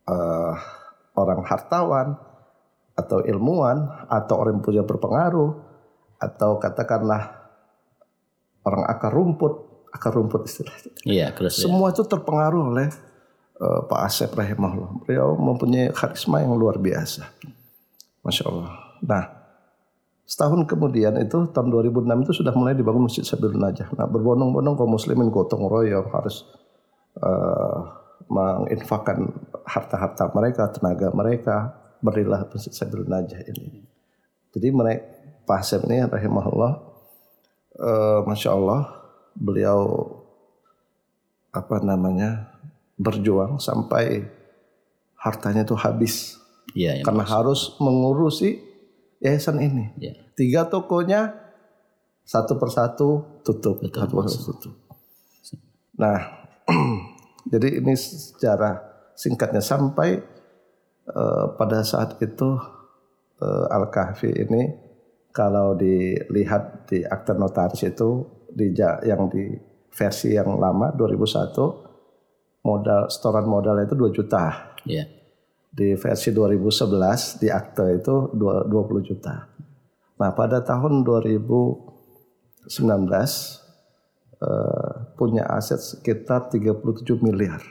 uh, 0.06 0.54
orang 1.18 1.42
hartawan 1.44 2.14
atau 2.92 3.24
ilmuwan 3.24 4.06
atau 4.06 4.34
orang 4.38 4.60
yang 4.60 4.64
punya 4.64 4.82
berpengaruh 4.84 5.50
atau 6.22 6.60
katakanlah 6.60 7.42
orang 8.62 8.84
akar 8.86 9.10
rumput, 9.10 9.54
akar 9.90 10.14
rumput 10.14 10.46
istilahnya. 10.46 10.92
Iya, 11.02 11.26
terus 11.34 11.58
Semua 11.58 11.90
ya. 11.90 11.98
itu 11.98 12.02
terpengaruh 12.06 12.62
oleh 12.70 12.88
uh, 13.58 13.80
Pak 13.90 14.00
Asep 14.06 14.30
rahimahullah. 14.30 15.02
Beliau 15.02 15.34
mempunyai 15.34 15.90
karisma 15.90 16.44
yang 16.44 16.54
luar 16.54 16.78
biasa. 16.78 17.26
Masya 18.22 18.44
Allah. 18.46 18.70
Nah, 19.02 19.24
setahun 20.32 20.64
kemudian 20.64 21.12
itu 21.20 21.44
tahun 21.52 21.68
2006 21.68 22.08
itu 22.24 22.32
sudah 22.40 22.56
mulai 22.56 22.72
dibangun 22.72 23.04
Masjid 23.04 23.20
Sabilun 23.20 23.60
Najah. 23.60 23.92
Nah, 23.92 24.08
berbondong-bondong 24.08 24.80
kaum 24.80 24.96
muslimin 24.96 25.28
gotong 25.28 25.68
royong 25.68 26.08
harus 26.08 26.48
uh, 27.20 28.00
menginfakkan 28.32 29.28
harta-harta 29.68 30.32
mereka, 30.32 30.72
tenaga 30.72 31.12
mereka, 31.12 31.56
berilah 32.00 32.48
Masjid 32.48 32.72
Sabilun 32.72 33.12
Najah 33.12 33.44
ini. 33.44 33.84
Jadi 34.56 34.68
mereka 34.72 35.04
Pak 35.44 35.58
Hasem 35.60 35.84
ini 35.92 36.00
rahimahullah 36.08 36.72
uh, 37.76 38.20
Masya 38.24 38.56
Allah 38.56 38.88
beliau 39.36 40.00
apa 41.52 41.76
namanya 41.84 42.56
berjuang 42.96 43.60
sampai 43.60 44.24
hartanya 45.20 45.68
itu 45.68 45.76
habis 45.76 46.40
ya, 46.72 46.96
ya, 46.96 47.04
karena 47.04 47.28
maksud. 47.28 47.36
harus 47.36 47.60
mengurusi 47.84 48.71
yayasan 49.22 49.62
ini 49.62 49.84
ya. 49.96 50.12
tiga 50.34 50.66
tokonya 50.66 51.32
satu 52.26 52.58
persatu 52.58 53.40
tutup 53.46 53.78
Betul, 53.80 54.02
satu 54.02 54.12
persatu 54.18 54.44
tutup 54.52 54.74
nah 55.96 56.18
jadi 57.52 57.78
ini 57.78 57.94
secara 57.94 58.82
singkatnya 59.14 59.62
sampai 59.62 60.18
uh, 61.06 61.54
pada 61.54 61.86
saat 61.86 62.18
itu 62.18 62.58
uh, 63.38 63.66
Al 63.70 63.86
Kahfi 63.90 64.30
ini 64.30 64.62
kalau 65.32 65.74
dilihat 65.74 66.92
di 66.92 67.02
akte 67.02 67.32
notaris 67.32 67.82
itu 67.88 68.26
di 68.52 68.76
yang 69.06 69.32
di 69.32 69.56
versi 69.88 70.36
yang 70.36 70.60
lama 70.60 70.92
2001 70.92 72.62
modal 72.64 73.08
setoran 73.08 73.48
modal 73.48 73.80
itu 73.80 73.96
2 73.96 74.12
juta. 74.12 74.76
Yeah. 74.84 75.08
Di 75.72 75.96
versi 75.96 76.36
2011 76.36 77.40
di 77.40 77.48
akte 77.48 77.96
itu 77.96 78.28
20 78.36 79.08
juta. 79.08 79.48
Nah, 80.20 80.30
pada 80.36 80.60
tahun 80.60 81.00
2019 81.00 82.68
eh, 84.36 84.92
punya 85.16 85.48
aset 85.48 85.80
sekitar 85.80 86.52
37 86.52 87.16
miliar. 87.24 87.64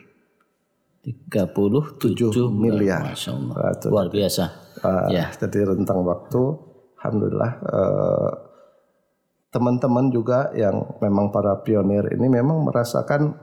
37 1.01 2.49
miliar. 2.49 3.13
Masya 3.13 3.31
Allah. 3.37 3.55
Luar 3.89 4.09
biasa. 4.09 4.43
Uh, 4.81 5.07
ya. 5.13 5.29
Jadi 5.33 5.61
rentang 5.61 6.01
waktu 6.05 6.41
alhamdulillah 7.01 7.51
eh, 7.65 8.31
teman-teman 9.51 10.13
juga 10.13 10.53
yang 10.53 10.95
memang 11.01 11.33
para 11.33 11.57
pionir 11.65 12.07
ini 12.13 12.29
memang 12.29 12.63
merasakan 12.63 13.35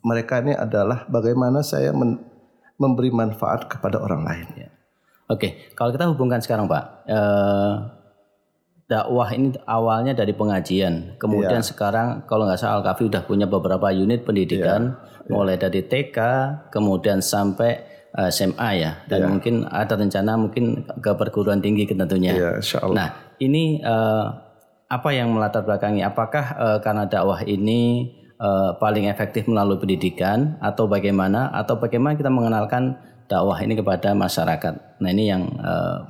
mereka 0.00 0.40
ini 0.40 0.56
adalah 0.56 1.04
bagaimana 1.10 1.60
saya 1.60 1.92
men, 1.92 2.22
memberi 2.78 3.10
manfaat 3.14 3.70
kepada 3.70 4.02
orang 4.02 4.26
lain. 4.26 4.46
Ya. 4.58 4.68
Oke, 5.30 5.72
kalau 5.72 5.94
kita 5.94 6.04
hubungkan 6.10 6.42
sekarang 6.44 6.68
Pak, 6.68 6.84
eh, 7.08 7.72
dakwah 8.84 9.28
ini 9.32 9.56
awalnya 9.64 10.12
dari 10.12 10.36
pengajian, 10.36 11.16
kemudian 11.16 11.64
ya. 11.64 11.66
sekarang 11.66 12.28
kalau 12.28 12.44
nggak 12.44 12.60
salah 12.60 12.84
Al-Kafi 12.84 13.08
udah 13.08 13.22
punya 13.24 13.48
beberapa 13.48 13.88
unit 13.88 14.28
pendidikan, 14.28 15.00
ya. 15.00 15.24
Ya. 15.24 15.32
mulai 15.32 15.56
dari 15.56 15.80
TK, 15.80 16.18
kemudian 16.68 17.24
sampai 17.24 17.72
eh, 18.12 18.30
SMA 18.30 18.70
ya 18.76 19.00
dan 19.08 19.20
yeah. 19.24 19.30
mungkin 19.32 19.54
ada 19.64 19.96
rencana 19.96 20.36
mungkin 20.36 20.84
ke 21.00 21.10
perguruan 21.16 21.64
tinggi 21.64 21.88
tentunya. 21.88 22.36
Yeah, 22.36 22.60
Nah 22.92 23.08
ini 23.40 23.80
uh, 23.80 24.28
apa 24.92 25.08
yang 25.10 25.32
melatar 25.32 25.64
belakangi? 25.64 26.04
Apakah 26.04 26.44
uh, 26.54 26.78
karena 26.84 27.08
dakwah 27.08 27.40
ini 27.42 28.12
uh, 28.44 28.76
paling 28.76 29.08
efektif 29.08 29.48
melalui 29.48 29.80
pendidikan 29.80 30.60
atau 30.60 30.84
bagaimana? 30.84 31.48
Atau 31.56 31.80
bagaimana 31.80 32.12
kita 32.12 32.28
mengenalkan 32.28 33.00
dakwah 33.24 33.56
ini 33.64 33.80
kepada 33.80 34.12
masyarakat? 34.12 35.00
Nah 35.00 35.08
ini 35.08 35.32
yang 35.32 35.48
uh, 35.64 36.04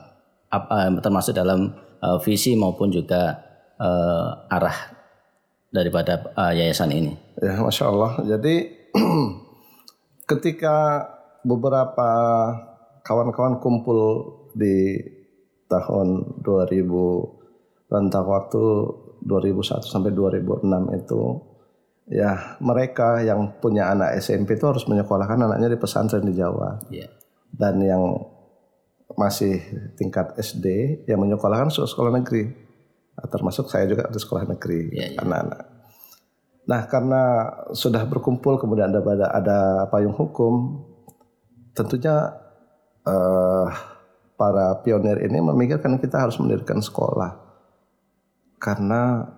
termasuk 0.99 1.39
dalam 1.39 1.71
uh, 2.03 2.19
visi 2.19 2.59
maupun 2.59 2.91
juga 2.91 3.39
uh, 3.79 4.51
arah 4.51 4.95
daripada 5.71 6.35
uh, 6.35 6.53
yayasan 6.55 6.91
ini. 6.91 7.13
Ya, 7.39 7.59
masya 7.63 7.91
Allah. 7.91 8.13
Jadi 8.23 8.55
ketika 10.31 11.07
beberapa 11.43 12.11
kawan-kawan 13.05 13.59
kumpul 13.59 14.01
di 14.55 14.97
tahun 15.67 16.39
2000 16.47 17.91
rentang 17.91 18.27
waktu 18.27 18.65
2001 19.27 19.83
sampai 19.85 20.15
2006 20.15 21.01
itu 21.01 21.23
ya 22.05 22.61
mereka 22.61 23.25
yang 23.25 23.57
punya 23.61 23.89
anak 23.89 24.21
SMP 24.21 24.61
itu 24.61 24.69
harus 24.69 24.85
menyekolahkan 24.85 25.41
anaknya 25.41 25.73
di 25.73 25.79
pesantren 25.81 26.25
di 26.25 26.37
Jawa. 26.37 26.81
Yeah. 26.93 27.11
Dan 27.55 27.81
yang 27.81 28.03
masih 29.15 29.63
tingkat 29.95 30.35
SD 30.35 31.01
yang 31.07 31.23
menyekolahkan 31.23 31.71
sekolah, 31.71 31.91
sekolah 31.91 32.13
negeri. 32.19 32.45
Nah, 33.15 33.27
termasuk 33.31 33.71
saya 33.71 33.87
juga 33.87 34.11
di 34.11 34.19
sekolah 34.19 34.45
negeri 34.49 34.91
yeah, 34.91 35.15
yeah. 35.15 35.23
anak-anak. 35.23 35.63
Nah, 36.65 36.81
karena 36.89 37.23
sudah 37.77 38.03
berkumpul 38.09 38.57
kemudian 38.57 38.89
ada 38.91 39.05
ada 39.31 39.59
payung 39.93 40.17
hukum 40.17 40.81
tentunya 41.75 42.33
uh, 43.05 43.69
para 44.35 44.81
pionir 44.83 45.21
ini 45.23 45.43
memikirkan 45.43 45.99
kita 45.99 46.23
harus 46.23 46.39
mendirikan 46.41 46.81
sekolah 46.81 47.37
karena 48.59 49.29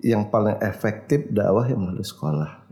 yang 0.00 0.28
paling 0.28 0.60
efektif 0.60 1.28
dakwah 1.28 1.64
yang 1.64 1.80
melalui 1.80 2.02
sekolah. 2.02 2.64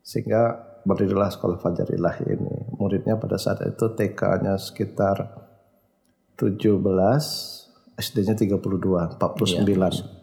Sehingga 0.00 0.42
berdirilah 0.82 1.28
sekolah 1.28 1.58
Fajar 1.58 1.90
Ilahi 1.90 2.24
ini. 2.30 2.54
Muridnya 2.78 3.18
pada 3.18 3.36
saat 3.36 3.58
itu 3.60 3.90
TK-nya 3.90 4.54
sekitar 4.54 5.34
17, 6.36 6.78
SD-nya 7.96 8.36
32, 8.36 9.18
49 9.18 10.14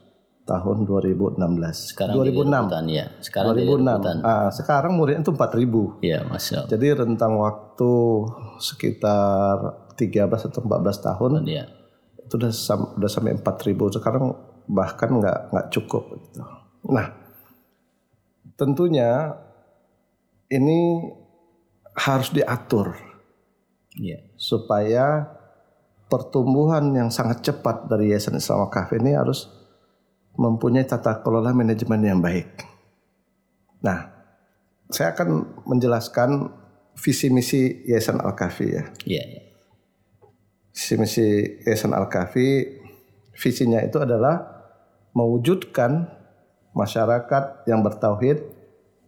tahun 0.43 0.77
2016. 0.84 1.91
Sekarang 1.91 2.15
2006. 2.15 2.20
jadi 2.20 2.32
rebutan, 2.32 2.86
ya. 2.88 3.05
Sekarang 3.20 3.51
jadi 3.51 3.63
2006. 3.65 3.91
rebutan. 3.91 4.15
Ah, 4.24 4.50
sekarang 4.51 4.91
muridnya 4.93 5.22
itu 5.22 5.32
4000. 5.32 5.84
Iya, 6.00 6.20
Masya 6.24 6.53
Allah. 6.58 6.70
Jadi 6.70 6.88
rentang 6.93 7.34
waktu 7.38 7.91
sekitar 8.60 9.55
13 9.96 10.48
atau 10.48 10.60
14 10.62 10.98
tahun 11.01 11.32
Iya. 11.43 11.63
itu 12.24 12.34
udah 12.34 12.51
sam- 12.51 12.91
udah 12.96 13.10
sampai 13.10 13.36
4000 13.36 13.91
sekarang 13.91 14.32
bahkan 14.67 15.20
nggak 15.20 15.51
nggak 15.51 15.67
cukup 15.74 16.15
gitu. 16.17 16.43
Nah, 16.89 17.12
tentunya 18.55 19.34
ini 20.51 21.01
harus 21.93 22.34
diatur 22.34 22.98
Iya. 23.93 24.25
supaya 24.34 25.29
pertumbuhan 26.10 26.89
yang 26.98 27.13
sangat 27.13 27.46
cepat 27.46 27.86
dari 27.86 28.10
Yayasan 28.10 28.41
Islam 28.41 28.65
Wakaf 28.65 28.89
ini 28.98 29.13
harus 29.13 29.50
mempunyai 30.34 30.86
tata 30.86 31.22
kelola 31.22 31.53
manajemen 31.53 32.01
yang 32.01 32.17
baik. 32.17 32.65
Nah, 33.86 34.10
saya 34.89 35.13
akan 35.13 35.62
menjelaskan 35.70 36.50
visi 36.98 37.29
misi 37.29 37.86
Yayasan 37.86 38.22
Al-Kafi 38.22 38.67
ya. 38.70 38.84
Iya, 39.05 39.24
iya. 39.29 39.43
Visi 40.74 40.98
misi 40.98 41.25
Yayasan 41.65 41.93
Al-Kafi 41.93 42.82
visinya 43.38 43.82
itu 43.82 44.02
adalah 44.02 44.66
mewujudkan 45.13 46.10
masyarakat 46.74 47.70
yang 47.70 47.86
bertauhid, 47.86 48.42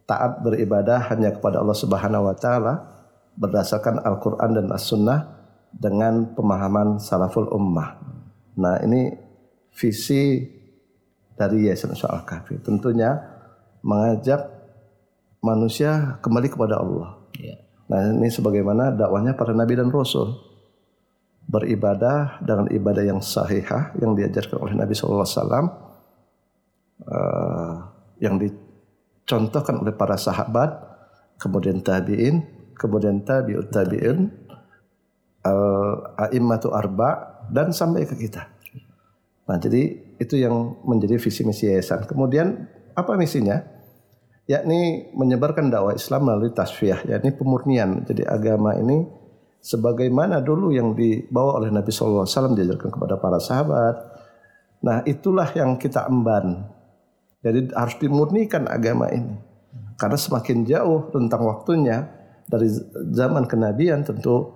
taat 0.06 0.42
beribadah 0.42 1.10
hanya 1.10 1.34
kepada 1.34 1.58
Allah 1.62 1.74
Subhanahu 1.74 2.30
wa 2.30 2.36
taala 2.38 2.74
berdasarkan 3.34 4.00
Al-Qur'an 4.06 4.54
dan 4.54 4.70
As-Sunnah 4.70 5.34
dengan 5.74 6.32
pemahaman 6.32 7.02
salaful 7.02 7.50
ummah. 7.52 8.00
Nah, 8.56 8.80
ini 8.80 9.12
visi 9.76 10.40
dari 11.36 11.68
Yayasan 11.68 11.92
Islam 11.92 12.22
Al-Kafi. 12.22 12.64
Tentunya 12.64 13.12
mengajak 13.84 14.40
manusia 15.44 16.16
kembali 16.24 16.48
kepada 16.48 16.80
Allah. 16.80 17.20
Iya. 17.36 17.56
Nah 17.86 18.00
ini 18.10 18.26
sebagaimana 18.32 18.90
dakwahnya 18.90 19.38
para 19.38 19.54
nabi 19.54 19.78
dan 19.78 19.94
rasul 19.94 20.34
beribadah 21.46 22.42
dengan 22.42 22.66
ibadah 22.70 23.06
yang 23.06 23.22
sahihah 23.22 23.94
yang 24.02 24.18
diajarkan 24.18 24.58
oleh 24.58 24.74
Nabi 24.74 24.98
SAW 24.98 25.22
eh, 27.06 27.74
yang 28.18 28.34
dicontohkan 28.42 29.78
oleh 29.78 29.94
para 29.94 30.18
sahabat 30.18 30.74
kemudian 31.38 31.80
tabiin 31.86 32.42
kemudian 32.74 33.22
tabiut 33.22 33.70
tabiin 33.70 34.26
al 35.46 35.62
aimmatu 36.18 36.74
arba 36.74 37.38
dan 37.46 37.70
sampai 37.70 38.02
ke 38.02 38.18
kita. 38.18 38.50
Nah 39.46 39.56
jadi 39.62 40.02
itu 40.18 40.34
yang 40.34 40.82
menjadi 40.82 41.22
visi 41.22 41.46
misi 41.46 41.70
yayasan. 41.70 42.02
Kemudian 42.10 42.66
apa 42.98 43.14
misinya? 43.14 43.76
yakni 44.46 45.10
menyebarkan 45.10 45.74
dakwah 45.74 45.92
Islam 45.98 46.30
melalui 46.30 46.54
tasfiyah, 46.54 47.02
yakni 47.10 47.34
pemurnian. 47.34 48.06
Jadi 48.06 48.22
agama 48.22 48.78
ini 48.78 49.02
sebagaimana 49.66 50.38
dulu 50.38 50.70
yang 50.70 50.94
dibawa 50.94 51.58
oleh 51.58 51.74
Nabi 51.74 51.90
SAW 51.90 52.54
diajarkan 52.54 52.86
kepada 52.94 53.18
para 53.18 53.42
sahabat. 53.42 53.96
Nah 54.86 55.02
itulah 55.02 55.50
yang 55.58 55.74
kita 55.74 56.06
emban. 56.06 56.70
Jadi 57.42 57.74
harus 57.74 57.98
dimurnikan 57.98 58.70
agama 58.70 59.10
ini. 59.10 59.34
Karena 59.98 60.14
semakin 60.14 60.62
jauh 60.62 61.10
tentang 61.10 61.42
waktunya 61.42 62.06
dari 62.46 62.70
zaman 63.10 63.50
kenabian 63.50 64.06
tentu 64.06 64.54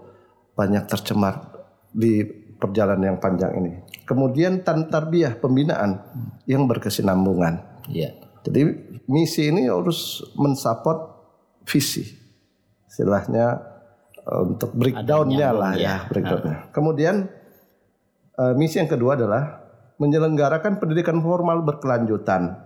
banyak 0.55 0.87
tercemar 0.87 1.59
di 1.91 2.23
perjalanan 2.61 3.17
yang 3.17 3.19
panjang 3.19 3.51
ini. 3.59 3.73
Kemudian 4.07 4.63
tarbiyah 4.63 5.43
pembinaan 5.43 6.07
yang 6.47 6.71
berkesinambungan. 6.71 7.83
Iya. 7.91 8.15
Jadi 8.47 8.63
misi 9.11 9.51
ini 9.51 9.67
harus 9.67 10.23
mensupport 10.39 11.19
visi. 11.67 12.05
Istilahnya 12.87 13.70
untuk 14.27 14.71
breakdownnya 14.77 15.49
lah 15.51 15.73
ya. 15.75 15.81
ya, 15.81 15.97
breakdownnya. 16.09 16.71
Kemudian 16.71 17.27
eh, 18.37 18.53
misi 18.55 18.79
yang 18.79 18.91
kedua 18.91 19.17
adalah 19.17 19.65
menyelenggarakan 20.01 20.81
pendidikan 20.81 21.21
formal 21.21 21.61
berkelanjutan 21.65 22.57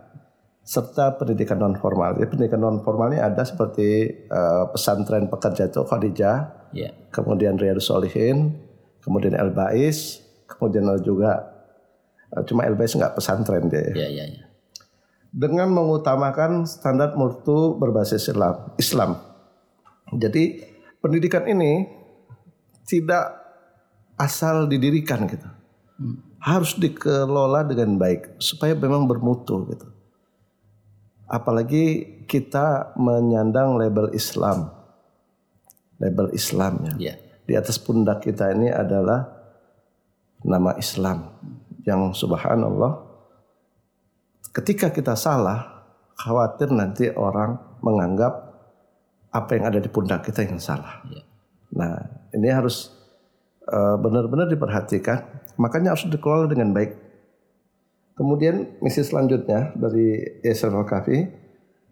serta 0.65 1.21
pendidikan 1.21 1.61
non 1.61 1.77
formal. 1.77 2.17
Jadi 2.17 2.29
pendidikan 2.31 2.61
non 2.63 2.81
formal 2.81 3.13
ini 3.13 3.21
ada 3.21 3.45
seperti 3.45 3.89
eh, 4.27 4.65
pesantren 4.73 5.29
pekerja 5.29 5.69
itu 5.69 5.85
Khadijah, 5.85 6.37
Iya. 6.75 6.91
kemudian 7.13 7.55
Riyadus 7.55 7.87
Solihin, 7.87 8.59
kemudian 9.05 9.37
El 9.37 9.53
Bais, 9.53 10.25
kemudian 10.49 10.89
juga 11.05 11.53
eh, 12.33 12.43
cuma 12.49 12.65
El 12.65 12.75
Bais 12.75 12.91
nggak 12.91 13.15
pesantren 13.15 13.69
dia. 13.69 13.93
ya 13.93 14.05
Iya, 14.05 14.09
iya, 14.09 14.25
iya. 14.27 14.45
dengan 15.35 15.67
mengutamakan 15.75 16.65
standar 16.65 17.13
mutu 17.19 17.75
berbasis 17.77 18.31
Islam. 18.31 18.71
Islam. 18.79 19.11
Jadi 20.15 20.74
pendidikan 21.05 21.45
ini 21.45 21.85
tidak 22.89 23.37
asal 24.17 24.65
didirikan 24.65 25.29
gitu. 25.29 25.45
Harus 26.41 26.81
dikelola 26.81 27.69
dengan 27.69 28.01
baik 28.01 28.41
supaya 28.41 28.73
memang 28.73 29.05
bermutu 29.05 29.69
gitu. 29.69 29.93
Apalagi 31.29 32.25
kita 32.25 32.97
menyandang 32.97 33.77
label 33.77 34.09
Islam. 34.17 34.73
Label 36.01 36.33
Islam 36.33 36.73
ya. 36.89 36.95
Iya. 36.97 37.15
Di 37.45 37.53
atas 37.53 37.77
pundak 37.77 38.25
kita 38.25 38.57
ini 38.57 38.73
adalah 38.73 39.29
nama 40.41 40.73
Islam 40.81 41.29
yang 41.85 42.17
subhanallah 42.17 43.05
ketika 44.55 44.95
kita 44.95 45.19
salah, 45.19 45.85
khawatir 46.15 46.71
nanti 46.71 47.11
orang 47.11 47.59
menganggap 47.83 48.44
apa 49.35 49.59
yang 49.59 49.67
ada 49.67 49.83
di 49.83 49.91
pundak 49.91 50.23
kita 50.23 50.47
yang 50.47 50.63
salah. 50.63 51.03
Iya. 51.11 51.23
Nah, 51.75 51.95
ini 52.31 52.49
harus 52.55 52.95
eh, 53.67 53.97
benar-benar 53.99 54.47
diperhatikan. 54.47 55.51
Makanya 55.59 55.99
harus 55.99 56.07
dikelola 56.07 56.47
dengan 56.47 56.71
baik. 56.71 56.95
Kemudian 58.15 58.79
misi 58.79 59.03
selanjutnya 59.03 59.75
dari 59.75 60.39
Yayasan 60.47 60.71
Al-Kafi 60.71 61.19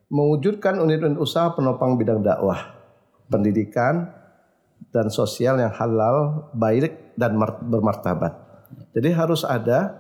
mewujudkan 0.07 0.79
unit-unit 0.79 1.19
usaha 1.19 1.51
penopang 1.51 1.99
bidang 1.99 2.23
dakwah, 2.23 2.79
pendidikan 3.27 4.07
dan 4.95 5.11
sosial 5.11 5.59
yang 5.59 5.75
halal, 5.75 6.47
baik 6.55 7.19
dan 7.19 7.35
mar- 7.35 7.59
bermartabat. 7.59 8.39
Jadi 8.95 9.11
harus 9.11 9.43
ada 9.43 9.99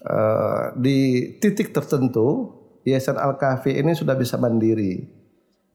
eh, 0.00 0.64
di 0.80 0.98
titik 1.36 1.76
tertentu 1.76 2.56
Yayasan 2.88 3.20
Al-Kahfi 3.20 3.76
ini 3.76 3.92
sudah 3.92 4.16
bisa 4.16 4.40
mandiri 4.40 5.21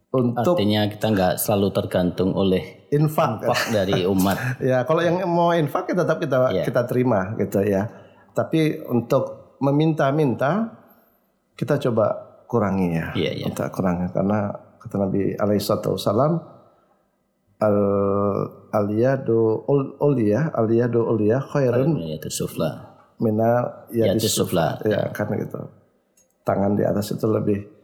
untuk 0.08 0.56
Artinya 0.56 0.88
kita 0.88 1.08
nggak 1.12 1.34
selalu 1.36 1.68
tergantung 1.76 2.32
oleh 2.32 2.88
infak. 2.96 3.44
infak 3.44 3.62
dari 3.76 4.08
umat. 4.08 4.38
Ya, 4.64 4.88
kalau 4.88 5.04
yang 5.04 5.20
mau 5.28 5.52
infak 5.52 5.92
ya 5.92 5.96
tetap 6.00 6.18
kita 6.24 6.38
Iya. 6.56 6.64
kita 6.64 6.88
terima 6.88 7.36
gitu 7.36 7.60
ya. 7.62 7.92
Tapi 8.32 8.80
untuk 8.88 9.58
meminta-minta 9.60 10.72
kita 11.60 11.76
coba 11.90 12.40
kurangi 12.48 12.88
ya. 12.96 13.06
Iya, 13.14 13.32
iya. 13.36 13.46
Kita 13.52 13.68
kurangi 13.68 14.08
karena 14.16 14.56
kata 14.80 14.96
Nabi 14.96 15.36
alaihi 15.36 15.60
wasallam 15.60 16.40
al 17.58 17.78
aliyadu 18.72 19.66
ul 19.68 19.98
ulia 20.00 20.54
aliyadu 20.54 21.04
ulia 21.04 21.42
khairun 21.42 21.98
tersufla. 22.22 22.96
mina 23.18 23.84
Ya 23.92 24.14
yadis 24.14 24.32
sufla. 24.38 24.78
Ya 24.86 25.10
kan 25.12 25.28
gitu. 25.36 25.58
Tangan 26.46 26.78
di 26.78 26.86
atas 26.86 27.12
itu 27.12 27.26
lebih 27.28 27.77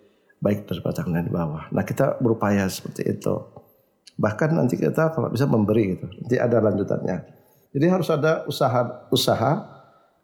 baik 0.44 0.68
daripada 0.68 1.00
tangan 1.00 1.24
di 1.24 1.32
bawah. 1.32 1.72
Nah 1.72 1.88
kita 1.88 2.20
berupaya 2.20 2.68
seperti 2.68 3.08
itu. 3.08 3.36
Bahkan 4.20 4.50
nanti 4.60 4.76
kita 4.76 5.16
kalau 5.16 5.32
bisa 5.32 5.48
memberi 5.48 5.96
gitu. 5.96 6.06
Nanti 6.20 6.36
ada 6.36 6.60
lanjutannya. 6.60 7.18
Jadi 7.74 7.86
harus 7.88 8.12
ada 8.12 8.44
usaha 8.46 9.08
usaha 9.10 9.52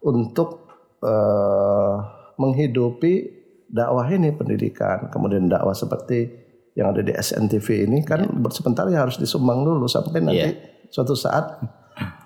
untuk 0.04 0.68
eh, 1.02 1.96
menghidupi 2.36 3.40
dakwah 3.72 4.06
ini 4.12 4.36
pendidikan, 4.36 5.08
kemudian 5.08 5.48
dakwah 5.48 5.74
seperti 5.74 6.30
yang 6.78 6.94
ada 6.94 7.02
di 7.02 7.12
SNTV 7.12 7.90
ini 7.90 8.06
kan 8.06 8.24
sebentar 8.54 8.88
ya 8.88 9.04
harus 9.04 9.18
disumbang 9.18 9.66
dulu 9.66 9.90
sampai 9.90 10.20
nanti 10.22 10.50
suatu 10.94 11.18
saat 11.18 11.60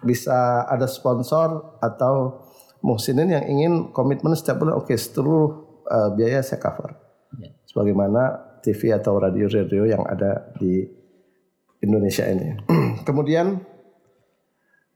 bisa 0.05 0.67
ada 0.69 0.85
sponsor 0.85 1.79
atau 1.81 2.43
muhsinin 2.83 3.31
yang 3.31 3.45
ingin 3.47 3.73
komitmen 3.95 4.35
setiap 4.35 4.59
bulan 4.59 4.77
oke 4.77 4.93
seluruh 4.93 5.47
eh, 5.87 6.09
biaya 6.19 6.43
saya 6.43 6.59
cover. 6.59 7.02
Ya. 7.73 7.81
Sebagaimana 7.81 8.21
TV 8.61 8.93
atau 8.93 9.17
radio-radio 9.17 9.83
yang 9.83 10.05
ada 10.05 10.53
di 10.55 10.85
Indonesia 11.81 12.23
ini. 12.23 12.53
Kemudian 13.07 13.59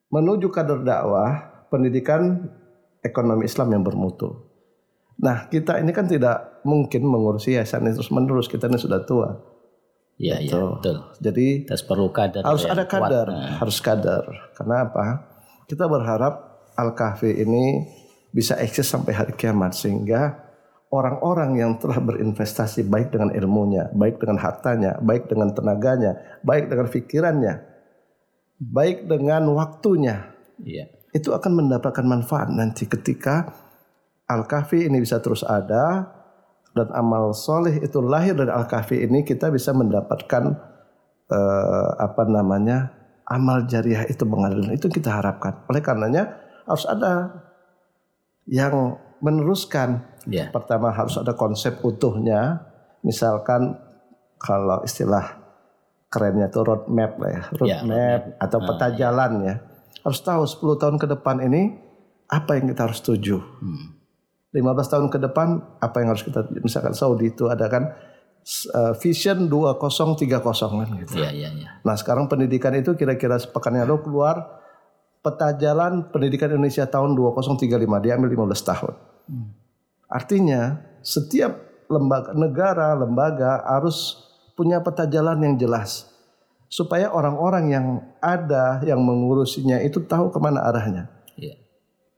menuju 0.08 0.48
kader 0.48 0.86
dakwah 0.86 1.66
pendidikan 1.68 2.48
ekonomi 3.02 3.44
Islam 3.44 3.76
yang 3.76 3.84
bermutu. 3.84 4.46
Nah 5.18 5.50
kita 5.50 5.82
ini 5.82 5.92
kan 5.92 6.06
tidak 6.08 6.62
mungkin 6.64 7.04
mengurusi 7.04 7.58
yayasan 7.58 7.84
ini 7.84 7.98
terus 7.98 8.14
menerus 8.14 8.48
kita 8.48 8.70
ini 8.70 8.78
sudah 8.80 9.04
tua. 9.04 9.36
Iya, 10.18 10.38
iya, 10.42 10.50
Gitu. 10.50 10.62
betul. 10.80 10.98
Jadi 11.20 11.48
Terus 11.66 11.84
perlu 11.86 12.10
kadar 12.10 12.42
harus 12.42 12.66
yang 12.66 12.74
ada 12.74 12.86
kuat. 12.86 12.94
kadar, 13.06 13.26
Nah, 13.30 13.54
harus 13.62 13.78
kadar. 13.82 14.24
Kenapa? 14.54 15.04
Kita 15.66 15.86
berharap 15.86 16.34
Al-Kahfi 16.74 17.38
ini 17.38 17.86
bisa 18.32 18.58
eksis 18.58 18.86
sampai 18.86 19.14
hari 19.14 19.34
kiamat 19.34 19.74
sehingga 19.78 20.47
orang-orang 20.88 21.60
yang 21.60 21.72
telah 21.78 22.00
berinvestasi 22.00 22.88
baik 22.88 23.12
dengan 23.12 23.36
ilmunya, 23.36 23.92
baik 23.92 24.24
dengan 24.24 24.40
hartanya, 24.40 24.96
baik 25.04 25.28
dengan 25.28 25.52
tenaganya, 25.52 26.40
baik 26.48 26.72
dengan 26.72 26.88
pikirannya, 26.88 27.54
baik 28.62 29.08
dengan 29.08 29.52
waktunya, 29.52 30.32
Iya. 30.58 30.90
itu 31.14 31.30
akan 31.36 31.66
mendapatkan 31.66 32.06
manfaat 32.08 32.50
nanti 32.50 32.90
ketika 32.90 33.52
Al-Kahfi 34.28 34.90
ini 34.90 35.00
bisa 35.00 35.24
terus 35.24 35.46
ada 35.46 36.18
dan 36.76 36.88
amal 36.94 37.32
soleh 37.32 37.80
itu 37.80 38.04
lahir 38.04 38.36
dari 38.36 38.52
Al-Kahfi 38.52 39.06
ini 39.08 39.24
kita 39.24 39.54
bisa 39.54 39.72
mendapatkan 39.72 40.44
eh, 41.32 41.90
apa 42.00 42.24
namanya 42.28 42.92
amal 43.28 43.68
jariah 43.68 44.08
itu 44.08 44.24
mengalir 44.24 44.76
itu 44.76 44.88
kita 44.88 45.12
harapkan. 45.12 45.64
Oleh 45.68 45.84
karenanya 45.84 46.38
harus 46.68 46.84
ada 46.88 47.44
yang 48.48 48.96
meneruskan. 49.24 50.06
Iya. 50.28 50.52
Pertama 50.52 50.92
harus 50.92 51.18
ada 51.18 51.34
konsep 51.34 51.80
utuhnya. 51.82 52.68
Misalkan 53.06 53.78
kalau 54.38 54.84
istilah 54.84 55.40
kerennya 56.08 56.48
itu 56.48 56.60
roadmap 56.64 57.20
lah 57.20 57.30
ya, 57.30 57.42
roadmap 57.58 58.22
atau 58.40 58.60
peta 58.64 58.88
jalan 58.96 59.32
ya. 59.44 59.56
Harus 60.06 60.20
tahu 60.24 60.44
10 60.48 60.82
tahun 60.82 60.96
ke 61.02 61.08
depan 61.18 61.44
ini 61.44 61.76
apa 62.32 62.60
yang 62.60 62.72
kita 62.72 62.88
harus 62.88 63.00
tuju. 63.04 63.38
Hmm. 63.40 63.98
15 64.56 64.64
tahun 64.94 65.08
ke 65.12 65.20
depan 65.28 65.60
apa 65.84 65.96
yang 66.02 66.16
harus 66.16 66.24
kita 66.24 66.48
misalkan 66.64 66.96
Saudi 66.96 67.36
itu 67.36 67.52
ada 67.52 67.68
kan 67.68 67.92
uh, 68.74 68.94
vision 68.98 69.52
2030 69.52 70.28
kan 70.40 70.90
gitu. 71.04 71.14
Iya, 71.20 71.30
iya, 71.36 71.50
iya. 71.52 71.70
Nah 71.84 71.96
sekarang 72.00 72.32
pendidikan 72.32 72.72
itu 72.74 72.96
kira-kira 72.96 73.36
sepekan 73.38 73.76
yang 73.76 73.86
lalu 73.92 74.08
keluar 74.08 74.64
peta 75.22 75.54
jalan 75.58 76.08
pendidikan 76.10 76.52
Indonesia 76.54 76.88
tahun 76.88 77.18
2035 77.18 77.68
dia 78.04 78.16
ambil 78.16 78.30
15 78.48 78.70
tahun. 78.70 78.94
Artinya 80.08 80.62
setiap 81.04 81.52
lembaga 81.88 82.36
negara 82.36 82.96
lembaga 82.96 83.64
harus 83.64 84.20
punya 84.56 84.84
peta 84.84 85.08
jalan 85.08 85.40
yang 85.44 85.56
jelas 85.56 86.10
supaya 86.68 87.12
orang-orang 87.12 87.66
yang 87.72 87.88
ada 88.20 88.84
yang 88.84 89.00
mengurusinya 89.00 89.80
itu 89.80 90.04
tahu 90.04 90.32
ke 90.32 90.40
mana 90.40 90.68
arahnya. 90.68 91.08
Iya. 91.40 91.56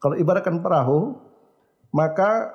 Kalau 0.01 0.17
ibaratkan 0.17 0.61
perahu, 0.63 1.17
maka 1.93 2.53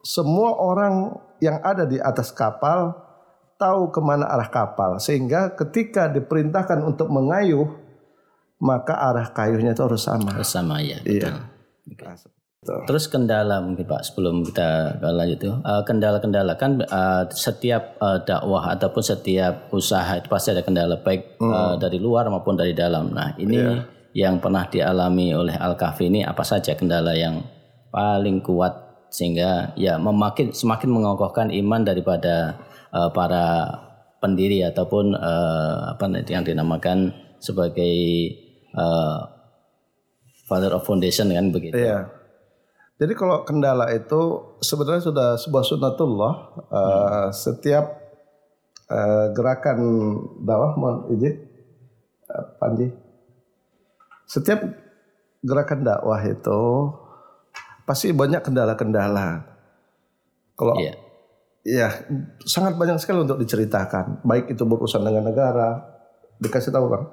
semua 0.00 0.56
orang 0.56 1.20
yang 1.42 1.60
ada 1.60 1.84
di 1.84 2.00
atas 2.00 2.32
kapal 2.32 2.96
tahu 3.58 3.90
ke 3.90 4.00
mana 4.00 4.24
arah 4.30 4.48
kapal. 4.48 4.96
Sehingga 5.02 5.52
ketika 5.52 6.06
diperintahkan 6.08 6.80
untuk 6.86 7.10
mengayuh, 7.10 7.66
maka 8.58 8.94
arah 8.98 9.30
kayuhnya 9.30 9.72
itu 9.74 9.82
harus 9.82 10.02
sama. 10.04 10.34
Bersama 10.34 10.82
ya. 10.82 10.98
Iya. 11.06 11.50
betul. 11.88 12.84
Terus 12.90 13.06
kendala 13.06 13.62
mungkin 13.62 13.86
Pak 13.86 14.02
sebelum 14.12 14.42
kita 14.44 14.98
lanjut 15.00 15.38
itu 15.40 15.52
Eh, 15.62 15.82
kendala-kendala 15.86 16.58
kan 16.58 16.82
eh, 16.82 17.22
setiap 17.30 17.96
eh, 18.02 18.18
dakwah 18.26 18.74
ataupun 18.74 19.02
setiap 19.02 19.70
usaha 19.70 20.18
itu 20.18 20.26
pasti 20.26 20.52
ada 20.52 20.66
kendala 20.66 20.98
baik 21.00 21.38
eh, 21.38 21.74
dari 21.78 21.98
luar 22.02 22.26
maupun 22.28 22.58
dari 22.58 22.74
dalam. 22.74 23.14
Nah 23.14 23.38
ini 23.38 23.62
yang 24.12 24.42
pernah 24.42 24.66
dialami 24.66 25.30
oleh 25.32 25.54
Al 25.54 25.78
Kahfi 25.78 26.10
ini 26.10 26.26
apa 26.26 26.42
saja 26.42 26.74
kendala 26.74 27.14
yang 27.14 27.46
paling 27.94 28.42
kuat 28.42 29.06
sehingga 29.08 29.72
ya 29.78 29.96
memakin 29.96 30.52
semakin 30.52 30.90
mengokohkan 30.92 31.48
iman 31.48 31.86
daripada 31.86 32.58
eh, 32.92 33.10
para 33.14 33.70
pendiri 34.18 34.66
ataupun 34.66 35.14
eh, 35.14 35.78
apa 35.94 36.04
nanti 36.10 36.34
yang 36.34 36.44
dinamakan 36.44 37.14
sebagai 37.38 37.94
eh, 38.78 39.18
Father 40.46 40.72
of 40.72 40.86
Foundation 40.86 41.28
kan 41.34 41.50
begitu. 41.50 41.76
Iya. 41.76 42.08
Jadi 42.98 43.12
kalau 43.14 43.46
kendala 43.46 43.94
itu 43.94 44.42
sebenarnya 44.58 45.02
sudah 45.04 45.28
sebuah 45.38 45.64
sunnatullah. 45.66 46.34
Eh, 46.70 47.26
Setiap 47.34 47.86
eh, 48.88 49.26
gerakan 49.36 49.78
dakwah, 50.42 50.72
mohon 50.78 50.96
izin, 51.12 51.34
Panji. 52.58 52.88
Setiap 54.28 54.60
gerakan 55.40 55.80
dakwah 55.84 56.20
itu 56.24 56.60
pasti 57.88 58.12
banyak 58.12 58.44
kendala-kendala. 58.44 59.44
Kalau 60.52 60.74
Iya. 60.76 60.92
ya 61.64 61.88
sangat 62.44 62.76
banyak 62.76 63.00
sekali 63.00 63.24
untuk 63.24 63.40
diceritakan. 63.40 64.24
Baik 64.26 64.52
itu 64.52 64.62
berurusan 64.68 65.04
dengan 65.04 65.30
negara, 65.30 65.86
dikasih 66.42 66.72
tahu 66.74 66.88
bang. 66.92 67.04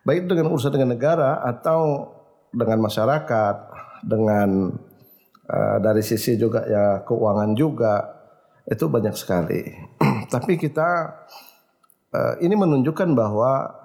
Baik 0.00 0.26
dengan 0.28 0.48
urusan 0.48 0.72
dengan 0.72 0.96
negara 0.96 1.44
atau 1.44 2.08
dengan 2.50 2.80
masyarakat, 2.80 3.56
dengan 4.00 4.72
eh, 5.44 5.76
dari 5.84 6.00
sisi 6.00 6.40
juga 6.40 6.64
ya 6.64 7.04
keuangan 7.04 7.52
juga 7.52 7.94
itu 8.64 8.88
banyak 8.88 9.12
sekali. 9.12 9.60
Tapi 10.32 10.56
kita 10.56 10.88
eh, 12.16 12.34
ini 12.44 12.54
menunjukkan 12.56 13.12
bahwa 13.12 13.76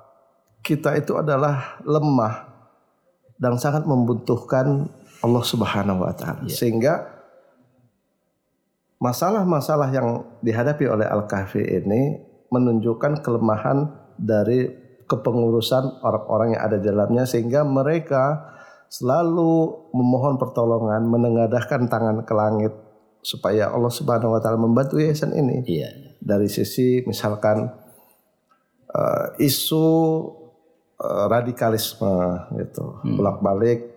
kita 0.65 0.97
itu 0.97 1.13
adalah 1.19 1.77
lemah 1.85 2.49
dan 3.37 3.59
sangat 3.59 3.83
membutuhkan 3.83 4.87
Allah 5.21 5.43
Subhanahu 5.43 6.01
wa 6.07 6.13
taala. 6.15 6.47
Sehingga 6.47 7.05
masalah-masalah 9.03 9.91
yang 9.91 10.25
dihadapi 10.39 10.87
oleh 10.87 11.05
Al-Kahfi 11.05 11.61
ini 11.61 12.23
menunjukkan 12.49 13.19
kelemahan 13.19 13.91
dari 14.15 14.84
kepengurusan 15.05 16.01
orang-orang 16.01 16.57
yang 16.57 16.63
ada 16.65 16.77
di 16.81 16.85
dalamnya 16.89 17.23
sehingga 17.29 17.61
mereka 17.61 18.55
selalu 18.89 19.89
memohon 19.93 20.37
pertolongan, 20.37 21.05
menengadahkan 21.09 21.89
tangan 21.89 22.23
ke 22.23 22.33
langit 22.33 22.73
supaya 23.25 23.73
Allah 23.73 23.89
Subhanahu 23.89 24.37
wa 24.37 24.39
taala 24.41 24.61
membantu 24.61 25.01
yayasan 25.01 25.33
ini. 25.33 25.65
Iya. 25.65 25.89
dari 26.25 26.49
sisi 26.49 27.05
misalkan 27.05 27.69
eh, 28.89 29.27
isu 29.41 29.87
eh, 30.97 31.25
radikalisme 31.29 32.49
gitu. 32.57 33.01
Bolak-balik 33.05 33.93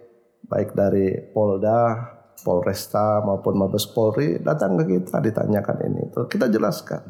baik 0.48 0.72
dari 0.76 1.12
Polda, 1.32 1.96
Polresta 2.40 3.20
maupun 3.24 3.56
Mabes 3.56 3.88
Polri 3.90 4.40
datang 4.40 4.76
ke 4.80 5.00
kita 5.00 5.20
ditanyakan 5.24 5.76
ini. 5.88 6.00
Itu 6.12 6.28
kita 6.28 6.52
jelaskan. 6.52 7.00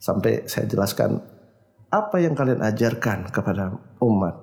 Sampai 0.00 0.48
saya 0.48 0.64
jelaskan 0.64 1.20
apa 1.90 2.16
yang 2.22 2.38
kalian 2.38 2.62
ajarkan 2.62 3.28
kepada 3.34 3.74
umat? 3.98 4.34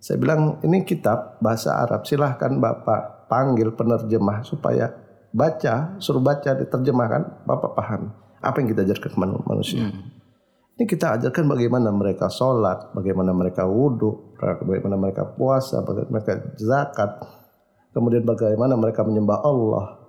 Saya 0.00 0.16
bilang 0.16 0.56
ini 0.64 0.80
kitab 0.88 1.36
bahasa 1.44 1.76
Arab 1.76 2.08
silahkan 2.08 2.56
bapak 2.56 3.28
panggil 3.28 3.76
penerjemah 3.76 4.40
supaya 4.48 4.88
baca 5.30 6.00
suruh 6.00 6.24
baca 6.24 6.56
diterjemahkan 6.56 7.46
bapak 7.46 7.70
paham 7.76 8.10
apa 8.40 8.56
yang 8.64 8.68
kita 8.72 8.82
ajarkan 8.88 9.10
kepada 9.12 9.36
manusia. 9.44 9.92
Ini 10.80 10.88
kita 10.88 11.20
ajarkan 11.20 11.44
bagaimana 11.44 11.92
mereka 11.92 12.32
sholat, 12.32 12.96
bagaimana 12.96 13.36
mereka 13.36 13.68
wudhu, 13.68 14.32
bagaimana 14.40 14.96
mereka 14.96 15.28
puasa, 15.36 15.84
bagaimana 15.84 16.08
mereka 16.16 16.32
zakat, 16.56 17.20
kemudian 17.92 18.24
bagaimana 18.24 18.80
mereka 18.80 19.04
menyembah 19.04 19.44
Allah, 19.44 20.00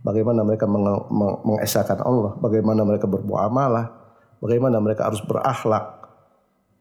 bagaimana 0.00 0.40
mereka 0.40 0.64
menge- 0.64 1.04
meng- 1.12 1.40
mengesahkan 1.44 2.00
Allah, 2.00 2.32
bagaimana 2.40 2.80
mereka 2.80 3.04
bermuamalah, 3.04 4.03
bagaimana 4.38 4.78
mereka 4.78 5.06
harus 5.10 5.22
berakhlak. 5.22 6.04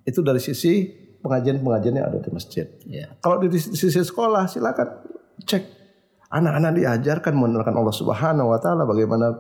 Itu 0.03 0.21
dari 0.21 0.39
sisi 0.39 0.87
pengajian-pengajian 1.23 1.95
yang 1.95 2.07
ada 2.11 2.19
di 2.19 2.31
masjid. 2.31 2.67
Iya. 2.83 3.15
Kalau 3.23 3.39
di 3.39 3.55
sisi 3.55 3.87
sekolah 3.89 4.45
silakan 4.51 4.87
cek 5.43 5.63
anak-anak 6.33 6.71
diajarkan 6.75 7.33
mengenalkan 7.37 7.75
Allah 7.77 7.95
Subhanahu 7.95 8.51
wa 8.51 8.59
taala 8.59 8.83
bagaimana 8.83 9.31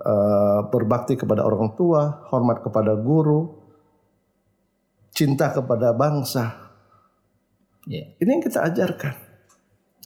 eh, 0.00 0.60
berbakti 0.72 1.20
kepada 1.20 1.44
orang 1.44 1.76
tua, 1.76 2.24
hormat 2.32 2.64
kepada 2.64 2.96
guru, 2.96 3.60
cinta 5.12 5.52
kepada 5.52 5.92
bangsa. 5.92 6.72
Iya. 7.84 8.16
Ini 8.16 8.28
yang 8.40 8.42
kita 8.44 8.64
ajarkan. 8.72 9.14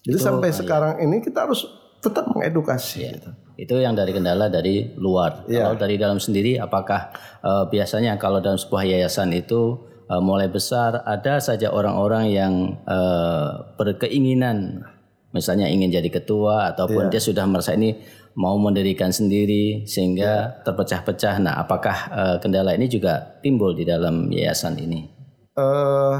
Jadi 0.05 0.19
sampai 0.21 0.53
sekarang 0.53 1.01
ini 1.01 1.25
kita 1.25 1.49
harus 1.49 1.65
tetap 2.03 2.29
mengedukasi. 2.29 3.09
gitu. 3.09 3.31
Itu 3.55 3.79
yang 3.79 3.95
dari 3.95 4.11
kendala 4.11 4.51
dari 4.51 4.95
luar. 4.99 5.47
Iya. 5.47 5.71
Kalau 5.71 5.77
dari 5.79 5.95
dalam 5.97 6.19
sendiri, 6.19 6.59
apakah 6.59 7.15
eh, 7.43 7.65
biasanya 7.71 8.19
kalau 8.19 8.43
dalam 8.43 8.59
sebuah 8.59 8.83
yayasan 8.87 9.31
itu 9.35 9.79
eh, 10.11 10.23
mulai 10.23 10.51
besar 10.51 11.03
ada 11.07 11.39
saja 11.39 11.71
orang-orang 11.71 12.35
yang 12.35 12.53
eh, 12.83 13.49
berkeinginan, 13.79 14.83
misalnya 15.31 15.71
ingin 15.71 15.95
jadi 15.95 16.11
ketua 16.11 16.75
ataupun 16.75 17.11
dia 17.15 17.23
sudah 17.23 17.47
merasa 17.47 17.79
ini 17.79 17.95
mau 18.35 18.59
mendirikan 18.59 19.15
sendiri 19.15 19.87
sehingga 19.87 20.63
terpecah-pecah. 20.67 21.39
Nah, 21.39 21.55
apakah 21.63 21.97
eh, 22.11 22.37
kendala 22.43 22.75
ini 22.75 22.91
juga 22.91 23.39
timbul 23.39 23.79
di 23.79 23.87
dalam 23.87 24.31
yayasan 24.35 24.83
ini? 24.83 25.15
eh 25.55 26.17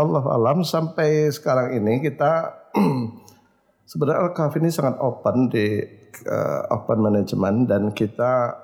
Allah 0.00 0.24
alam 0.32 0.64
sampai 0.64 1.28
sekarang 1.28 1.76
ini 1.76 2.00
kita 2.00 2.56
sebenarnya 3.90 4.32
Al-Kahf 4.32 4.56
ini 4.56 4.72
sangat 4.72 4.96
open 4.96 5.52
di 5.52 5.84
eh, 6.24 6.62
open 6.72 6.98
management 7.04 7.68
dan 7.68 7.92
kita 7.92 8.56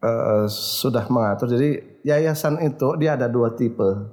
uh, 0.00 0.44
sudah 0.50 1.06
mengatur. 1.12 1.48
Jadi 1.52 2.00
yayasan 2.04 2.60
itu 2.64 2.96
dia 2.96 3.14
ada 3.16 3.28
dua 3.28 3.52
tipe. 3.54 4.08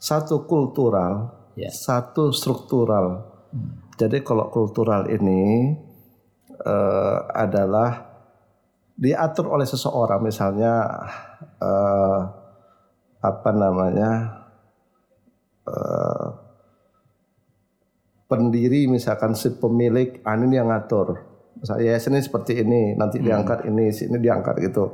Satu 0.00 0.48
kultural, 0.48 1.40
Ya. 1.58 1.68
satu 1.68 2.32
struktural. 2.32 3.26
Jadi 4.00 4.24
kalau 4.24 4.48
kultural 4.48 5.10
ini 5.12 5.76
uh, 6.64 7.18
adalah 7.36 8.08
diatur 8.96 9.52
oleh 9.52 9.68
seseorang, 9.68 10.24
misalnya 10.24 10.72
uh, 11.60 12.20
apa 13.20 13.50
namanya 13.52 14.40
uh, 15.68 16.26
pendiri, 18.30 18.86
misalkan 18.86 19.34
si 19.34 19.52
pemilik, 19.58 20.22
ah, 20.22 20.38
ini 20.38 20.56
yang 20.56 20.70
ngatur. 20.70 21.29
Misalnya 21.60 21.92
yayasan 21.92 22.16
ini 22.16 22.24
seperti 22.24 22.52
ini, 22.64 22.82
nanti 22.96 23.20
diangkat 23.20 23.68
ini, 23.68 23.92
sini 23.92 24.16
diangkat 24.16 24.56
gitu. 24.64 24.84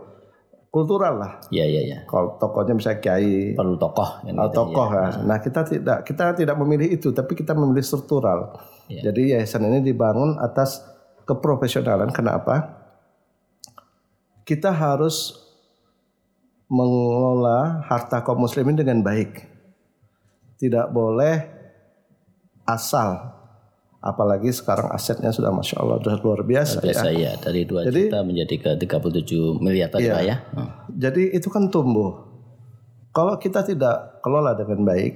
Kultural 0.66 1.14
lah. 1.16 1.32
Ya, 1.48 1.62
ya, 1.64 1.80
ya. 1.86 1.98
Kalau 2.10 2.36
tokohnya 2.36 2.74
misalnya 2.74 3.00
kiai, 3.00 3.54
Perlu 3.54 3.78
tokoh. 3.78 4.26
kan 4.26 4.34
atau 4.34 4.50
gitu, 4.50 4.58
tokoh 4.60 4.88
ya. 4.92 5.06
ya. 5.08 5.10
Nah 5.24 5.38
kita 5.40 5.60
tidak 5.62 5.98
kita 6.04 6.36
tidak 6.36 6.56
memilih 6.58 6.90
itu, 6.90 7.14
tapi 7.14 7.32
kita 7.38 7.54
memilih 7.54 7.86
struktural. 7.86 8.58
Ya. 8.90 9.08
Jadi 9.08 9.32
yayasan 9.32 9.64
ini 9.72 9.80
dibangun 9.80 10.36
atas 10.42 10.82
keprofesionalan. 11.24 12.10
Kenapa? 12.12 12.82
Kita 14.42 14.74
harus 14.74 15.46
mengelola 16.66 17.86
harta 17.86 18.26
kaum 18.26 18.42
muslimin 18.42 18.74
dengan 18.74 19.00
baik. 19.00 19.46
Tidak 20.58 20.90
boleh 20.90 21.46
asal. 22.66 23.35
Apalagi 24.00 24.52
sekarang 24.54 24.92
asetnya 24.92 25.32
sudah 25.34 25.50
masya 25.50 25.82
Allah 25.82 25.98
sudah 25.98 26.16
luar 26.22 26.40
biasa. 26.46 26.78
ya. 26.78 26.92
Biasa 26.92 27.06
ya, 27.10 27.32
dari 27.40 27.66
2 27.66 27.88
Jadi- 27.90 28.06
juta 28.06 28.20
menjadi 28.22 28.54
ke 28.60 28.70
37 28.78 29.58
miliar 29.58 29.90
tadi. 29.90 30.06
Pak 30.06 30.22
ya. 30.22 30.36
Hmm. 30.54 30.70
Jadi 30.94 31.34
itu 31.34 31.48
kan 31.50 31.66
tumbuh. 31.72 32.26
Kalau 33.10 33.40
kita 33.40 33.64
tidak 33.64 34.20
kelola 34.20 34.52
dengan 34.52 34.84
baik, 34.84 35.14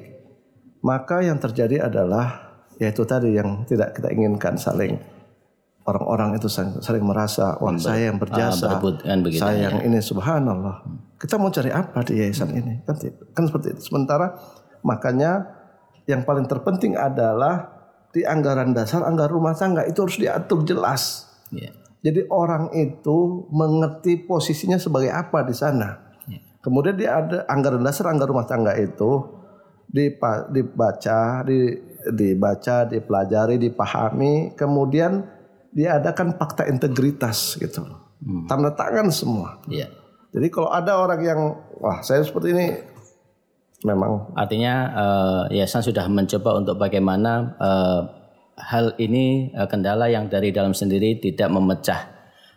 maka 0.80 1.20
yang 1.20 1.36
terjadi 1.36 1.86
adalah 1.86 2.50
yaitu 2.80 3.04
tadi 3.04 3.36
yang 3.36 3.68
tidak 3.68 3.92
kita 3.92 4.08
inginkan 4.08 4.56
saling 4.56 4.96
orang-orang 5.84 6.36
itu 6.36 6.48
saling, 6.48 6.80
saling 6.80 7.04
merasa 7.04 7.56
wah 7.60 7.72
saya 7.76 8.08
yang 8.12 8.16
berjasa, 8.16 8.80
berebut 8.80 9.04
kan 9.04 9.18
begitu, 9.20 9.44
saya 9.44 9.68
yang 9.68 9.84
ini 9.84 10.00
subhanallah. 10.00 10.80
Kita 11.20 11.36
mau 11.36 11.52
cari 11.52 11.68
apa 11.68 12.00
di 12.04 12.16
yayasan 12.16 12.56
ini? 12.56 12.80
Kan, 12.88 12.96
kan 13.36 13.44
seperti 13.44 13.76
itu. 13.76 13.80
Sementara 13.92 14.32
makanya 14.80 15.44
yang 16.08 16.24
paling 16.24 16.48
terpenting 16.48 16.96
adalah 16.96 17.79
di 18.10 18.26
anggaran 18.26 18.74
dasar, 18.74 19.06
anggaran 19.06 19.34
rumah 19.34 19.54
tangga 19.54 19.86
itu 19.86 20.02
harus 20.02 20.18
diatur 20.18 20.66
jelas. 20.66 21.30
Ya. 21.54 21.70
Jadi 22.00 22.26
orang 22.32 22.72
itu 22.74 23.46
mengerti 23.52 24.24
posisinya 24.24 24.80
sebagai 24.80 25.12
apa 25.12 25.44
di 25.44 25.54
sana. 25.54 26.10
Kemudian 26.60 26.92
dia 26.92 27.16
ada 27.16 27.48
anggaran 27.48 27.80
dasar 27.80 28.12
anggaran 28.12 28.36
rumah 28.36 28.44
tangga 28.44 28.76
itu 28.76 29.24
dibaca, 29.88 31.40
di, 31.48 31.58
dibaca, 32.12 32.84
dipelajari, 32.84 33.56
dipahami, 33.56 34.52
kemudian 34.52 35.24
diadakan 35.72 36.36
fakta 36.36 36.68
integritas 36.68 37.56
gitu. 37.56 37.88
loh. 37.88 38.00
Tanda 38.44 38.76
tangan 38.76 39.08
semua. 39.08 39.64
Ya. 39.72 39.88
Jadi 40.30 40.46
kalau 40.52 40.68
ada 40.68 41.00
orang 41.00 41.20
yang 41.24 41.40
wah 41.80 42.04
saya 42.04 42.22
seperti 42.22 42.52
ini 42.52 42.66
memang 43.84 44.32
Artinya 44.36 44.74
eh, 44.92 45.42
yayasan 45.56 45.84
sudah 45.84 46.06
mencoba 46.08 46.60
untuk 46.60 46.76
bagaimana 46.76 47.56
eh, 47.56 48.00
hal 48.60 48.92
ini 49.00 49.52
eh, 49.52 49.68
kendala 49.68 50.08
yang 50.12 50.28
dari 50.28 50.52
dalam 50.52 50.76
sendiri 50.76 51.16
tidak 51.16 51.48
memecah 51.48 52.00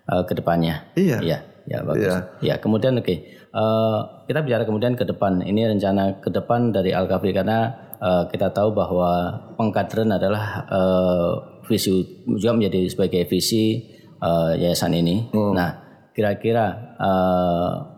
eh, 0.08 0.24
ke 0.28 0.34
depannya. 0.36 0.84
Iya. 1.00 1.18
Iya, 1.24 1.40
ya 1.68 1.80
bagus. 1.84 2.04
Iya. 2.04 2.18
Ya, 2.44 2.56
kemudian 2.60 3.00
oke. 3.00 3.16
Eh, 3.54 4.00
kita 4.28 4.40
bicara 4.44 4.64
kemudian 4.68 5.00
ke 5.00 5.08
depan. 5.08 5.40
Ini 5.46 5.72
rencana 5.78 6.20
ke 6.20 6.30
depan 6.34 6.76
dari 6.76 6.92
Al 6.92 7.08
karena 7.08 7.72
eh, 8.02 8.24
kita 8.28 8.52
tahu 8.52 8.76
bahwa 8.76 9.40
pengkaderan 9.56 10.12
adalah 10.12 10.68
eh, 10.68 11.32
visi 11.72 12.04
juga 12.28 12.52
menjadi 12.52 12.92
sebagai 12.92 13.24
visi 13.32 13.80
eh, 14.20 14.52
yayasan 14.60 14.92
ini. 15.00 15.32
Nah, 15.32 15.72
kira-kira 16.12 16.98
eh, 17.00 17.93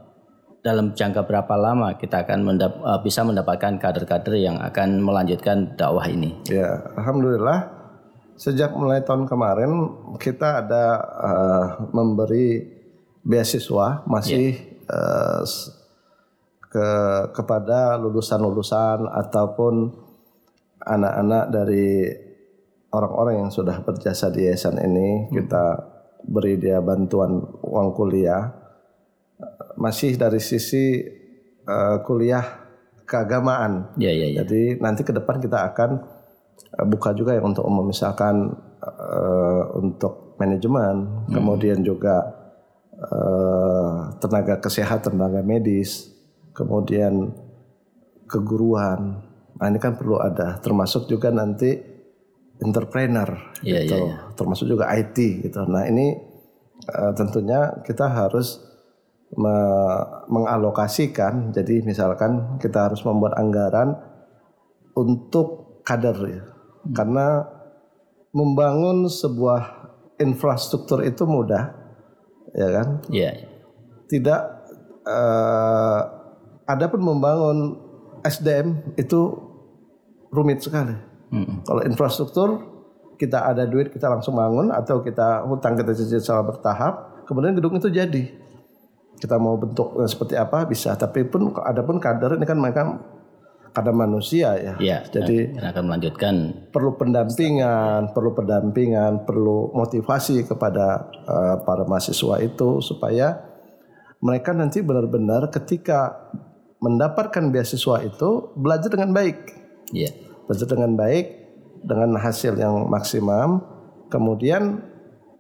dalam 0.66 0.98
jangka 0.98 1.30
berapa 1.30 1.54
lama 1.54 1.94
kita 1.94 2.26
akan 2.26 2.40
mendap- 2.42 2.82
eh, 2.82 3.00
bisa 3.06 3.22
mendapatkan 3.22 3.78
kader-kader 3.78 4.34
yang 4.34 4.58
akan 4.58 4.98
melanjutkan 4.98 5.78
dakwah 5.78 6.10
ini? 6.10 6.34
Ya, 6.50 6.82
alhamdulillah 6.98 7.70
sejak 8.36 8.74
mulai 8.74 9.06
tahun 9.06 9.30
kemarin 9.30 9.70
kita 10.18 10.66
ada 10.66 10.86
eh, 11.22 11.66
memberi 11.94 12.66
beasiswa 13.22 14.02
masih 14.10 14.58
eh, 14.82 15.42
s- 15.46 15.70
ke 16.66 16.90
kepada 17.32 17.96
lulusan-lulusan 17.96 19.06
ataupun 19.08 19.94
anak-anak 20.82 21.44
dari 21.48 22.10
orang-orang 22.92 23.48
yang 23.48 23.52
sudah 23.54 23.80
berjasa 23.80 24.28
di 24.28 24.44
yayasan 24.44 24.82
ini. 24.82 25.32
Kita 25.32 25.66
beri 26.26 26.58
dia 26.58 26.82
bantuan 26.82 27.38
uang 27.62 27.94
kuliah 27.94 28.65
masih 29.76 30.16
dari 30.16 30.40
sisi 30.40 31.04
eh, 31.66 31.98
kuliah 32.04 32.44
keagamaan 33.06 33.94
Ya, 34.02 34.10
ya, 34.10 34.28
ya. 34.34 34.42
jadi 34.44 34.82
nanti 34.82 35.06
ke 35.06 35.14
depan 35.14 35.38
kita 35.38 35.62
akan 35.72 35.90
eh, 36.80 36.86
buka 36.88 37.14
juga 37.14 37.36
yang 37.38 37.54
untuk 37.54 37.64
umum 37.68 37.86
misalkan 37.90 38.50
eh, 38.82 39.64
untuk 39.78 40.36
manajemen, 40.36 41.28
kemudian 41.32 41.80
juga 41.80 42.22
eh, 42.92 43.98
tenaga 44.20 44.60
kesehatan, 44.60 45.16
tenaga 45.16 45.40
medis, 45.46 46.12
kemudian 46.52 47.32
keguruan. 48.28 49.22
Nah 49.56 49.66
ini 49.72 49.80
kan 49.80 49.96
perlu 49.96 50.20
ada, 50.20 50.60
termasuk 50.60 51.08
juga 51.08 51.32
nanti 51.32 51.72
entrepreneur, 52.60 53.56
Iya, 53.64 53.84
gitu, 53.88 53.96
iya, 53.96 54.08
iya. 54.12 54.16
termasuk 54.36 54.66
juga 54.68 54.88
IT 54.92 55.16
gitu. 55.48 55.64
Nah 55.68 55.88
ini 55.88 56.16
eh, 56.84 57.12
tentunya 57.16 57.80
kita 57.84 58.12
harus 58.12 58.60
me- 59.34 60.06
mengalokasikan. 60.30 61.50
Jadi 61.50 61.82
misalkan 61.82 62.62
kita 62.62 62.90
harus 62.92 63.02
membuat 63.02 63.34
anggaran 63.36 63.98
untuk 64.94 65.82
kader 65.82 66.18
ya. 66.30 66.44
Karena 66.94 67.42
membangun 68.30 69.10
sebuah 69.10 69.88
infrastruktur 70.20 71.02
itu 71.02 71.24
mudah 71.24 71.72
ya 72.52 72.68
kan 72.72 72.88
Ya, 73.08 73.32
tidak 74.08 74.64
eh, 75.04 76.00
adapun 76.66 77.04
membangun 77.04 77.58
SDM 78.22 78.96
itu 78.96 79.36
rumit 80.30 80.60
sekali 80.60 80.96
Mm. 81.26 81.66
kalau 81.66 81.82
infrastruktur 81.84 82.50
kita 83.18 83.50
ada 83.50 83.66
duit 83.66 83.90
kita 83.90 84.06
langsung 84.08 84.38
bangun 84.38 84.70
atau 84.70 85.02
kita 85.02 85.42
hutang 85.50 85.74
kita 85.74 85.92
cicil 85.92 86.22
secara 86.22 86.46
bertahap 86.46 86.94
kemudian 87.26 87.58
gedung 87.58 87.76
itu 87.76 87.90
jadi 87.90 88.24
kita 89.20 89.40
mau 89.40 89.56
bentuk 89.56 89.96
seperti 90.06 90.36
apa 90.36 90.68
bisa 90.68 90.94
tapi 91.00 91.24
pun 91.24 91.56
adapun 91.64 91.98
kader 91.98 92.36
ini 92.36 92.46
kan 92.46 92.60
mereka 92.60 92.82
kader 93.76 93.92
manusia 93.92 94.56
ya 94.56 94.74
ya. 94.80 94.98
jadi 95.12 95.52
akan 95.76 95.84
melanjutkan. 95.92 96.36
perlu 96.72 96.96
pendampingan, 96.96 98.16
perlu 98.16 98.32
pendampingan, 98.32 99.28
perlu 99.28 99.76
motivasi 99.76 100.48
kepada 100.48 101.12
eh, 101.28 101.56
para 101.68 101.84
mahasiswa 101.84 102.40
itu 102.40 102.80
supaya 102.80 103.44
mereka 104.24 104.56
nanti 104.56 104.80
benar-benar 104.80 105.52
ketika 105.52 106.32
mendapatkan 106.80 107.52
beasiswa 107.52 108.04
itu 108.08 108.56
belajar 108.56 108.90
dengan 108.94 109.12
baik, 109.12 109.38
Ya, 109.94 110.10
belajar 110.48 110.66
dengan 110.72 110.98
baik 110.98 111.26
dengan 111.86 112.18
hasil 112.18 112.58
yang 112.58 112.90
maksimum, 112.90 113.62
kemudian 114.10 114.82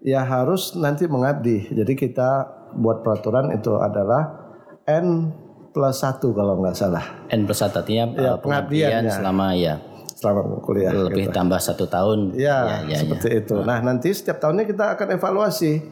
ya 0.05 0.21
harus 0.21 0.77
nanti 0.77 1.09
mengabdi. 1.09 1.73
Jadi 1.73 1.93
kita 1.97 2.45
buat 2.75 3.01
peraturan 3.01 3.51
itu 3.55 3.75
adalah 3.79 4.51
n 4.85 5.31
plus 5.75 5.99
satu 5.99 6.31
kalau 6.31 6.55
nggak 6.63 6.75
salah 6.77 7.03
N 7.27 7.43
plus 7.43 7.59
satu 7.59 7.83
artinya 7.83 8.05
Ya, 8.15 8.31
eh, 8.31 8.37
pengabdian 8.39 9.03
selama 9.11 9.51
ya 9.59 9.75
selama 10.15 10.63
kuliah. 10.63 10.95
lebih 10.95 11.27
tambah 11.35 11.59
satu 11.59 11.91
tahun. 11.91 12.39
Ya, 12.39 12.87
ya, 12.87 13.03
seperti 13.03 13.43
itu. 13.43 13.59
Nah, 13.61 13.83
nanti 13.83 14.15
setiap 14.15 14.39
tahunnya 14.39 14.63
kita 14.63 14.95
akan 14.95 15.07
evaluasi. 15.19 15.83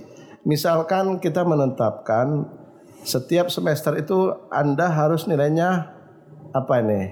Misalkan 0.47 1.19
kita 1.19 1.43
menetapkan 1.43 2.47
setiap 3.03 3.51
semester 3.51 3.99
itu 3.99 4.31
Anda 4.47 4.87
harus 4.87 5.27
nilainya 5.27 5.91
apa 6.55 6.75
nih? 6.79 7.05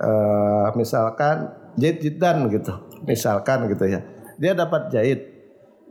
Eh, 0.00 0.66
misalkan 0.80 1.52
jahit 1.76 2.00
jidan 2.00 2.48
gitu. 2.48 2.72
Misalkan 3.04 3.68
gitu 3.68 3.84
ya. 3.92 4.00
Dia 4.40 4.56
dapat 4.56 4.88
jahit. 4.88 5.35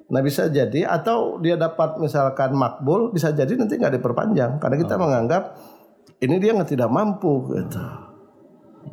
Nah 0.06 0.22
bisa 0.22 0.46
jadi 0.46 0.86
atau 0.86 1.42
dia 1.42 1.58
dapat 1.58 1.98
misalkan 1.98 2.54
makbul 2.54 3.10
bisa 3.10 3.34
jadi 3.34 3.50
nanti 3.58 3.82
nggak 3.82 3.98
diperpanjang 3.98 4.62
karena 4.62 4.78
kita 4.78 4.96
menganggap 5.02 5.58
ini 6.22 6.38
dia 6.38 6.54
nggak 6.54 6.78
tidak 6.78 6.90
mampu 6.94 7.50
gitu. 7.58 7.82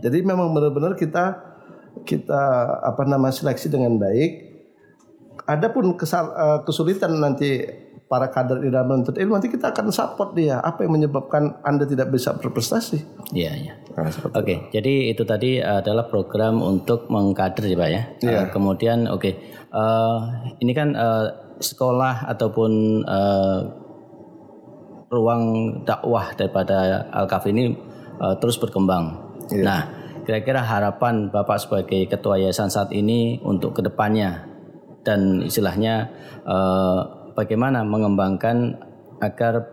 Jadi 0.00 0.24
memang 0.24 0.56
benar-benar 0.56 0.96
kita 0.96 1.52
kita 2.08 2.42
apa 2.80 3.04
nama 3.04 3.28
seleksi 3.28 3.68
dengan 3.68 4.00
baik. 4.00 4.52
Adapun 5.44 6.00
kesal, 6.00 6.32
eh, 6.32 6.58
kesulitan 6.64 7.12
nanti 7.20 7.60
para 8.12 8.28
kader 8.28 8.60
di 8.60 8.68
dalam 8.68 8.92
menuntut 8.92 9.16
ilmu 9.16 9.40
nanti 9.40 9.48
kita 9.48 9.72
akan 9.72 9.88
support 9.88 10.36
dia 10.36 10.60
apa 10.60 10.84
yang 10.84 11.00
menyebabkan 11.00 11.64
anda 11.64 11.88
tidak 11.88 12.12
bisa 12.12 12.36
berprestasi 12.36 13.00
Iya, 13.32 13.52
iya. 13.56 13.72
Nah, 13.96 14.12
Oke, 14.36 14.68
jadi 14.68 15.08
itu 15.08 15.24
tadi 15.24 15.56
adalah 15.56 16.04
program 16.04 16.60
untuk 16.60 17.08
mengkader 17.08 17.64
ya 17.64 17.76
Pak 17.80 17.88
ya. 17.88 18.02
Iya. 18.20 18.38
Eh, 18.44 18.46
kemudian 18.52 19.08
oke, 19.08 19.30
eh, 19.72 20.18
ini 20.60 20.72
kan 20.76 20.92
eh, 20.92 21.26
sekolah 21.56 22.28
ataupun 22.28 22.72
eh, 23.08 23.60
ruang 25.08 25.44
dakwah 25.88 26.36
daripada 26.36 27.08
Al-Kaf 27.08 27.48
ini 27.48 27.72
eh, 28.20 28.34
terus 28.36 28.60
berkembang. 28.60 29.32
Iya. 29.48 29.64
Nah, 29.64 29.80
kira-kira 30.28 30.60
harapan 30.60 31.32
Bapak 31.32 31.56
sebagai 31.56 32.04
ketua 32.04 32.36
yayasan 32.36 32.68
saat 32.68 32.92
ini 32.92 33.40
untuk 33.40 33.76
ke 33.76 33.80
depannya 33.80 34.44
dan 35.08 35.40
istilahnya 35.40 36.12
eh, 36.44 37.00
bagaimana 37.34 37.84
mengembangkan 37.84 38.78
agar 39.22 39.68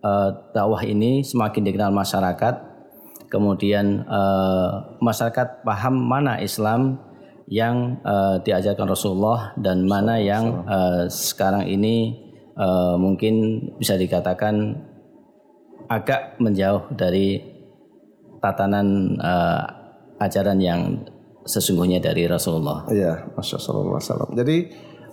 eh, 0.00 0.30
dakwah 0.54 0.82
ini 0.84 1.24
semakin 1.24 1.62
dikenal 1.64 1.90
masyarakat, 1.90 2.54
kemudian 3.28 4.06
eh, 4.06 4.70
masyarakat 5.00 5.66
paham 5.66 5.94
mana 5.98 6.38
Islam 6.40 7.00
yang 7.50 8.00
eh, 8.00 8.36
diajarkan 8.40 8.88
Rasulullah 8.88 9.52
dan 9.60 9.84
mana 9.84 10.16
yang 10.20 10.64
eh, 10.64 11.04
sekarang 11.10 11.68
ini 11.68 12.14
eh, 12.56 12.94
mungkin 12.96 13.34
bisa 13.76 13.98
dikatakan 13.98 14.78
agak 15.90 16.40
menjauh 16.40 16.88
dari 16.96 17.42
tatanan 18.40 19.18
eh, 19.20 19.62
ajaran 20.20 20.60
yang 20.62 20.80
sesungguhnya 21.44 22.00
dari 22.00 22.24
Rasulullah. 22.24 22.88
Iya, 22.88 23.28
Masya 23.36 23.60
Allah. 23.68 24.32
Jadi 24.32 24.56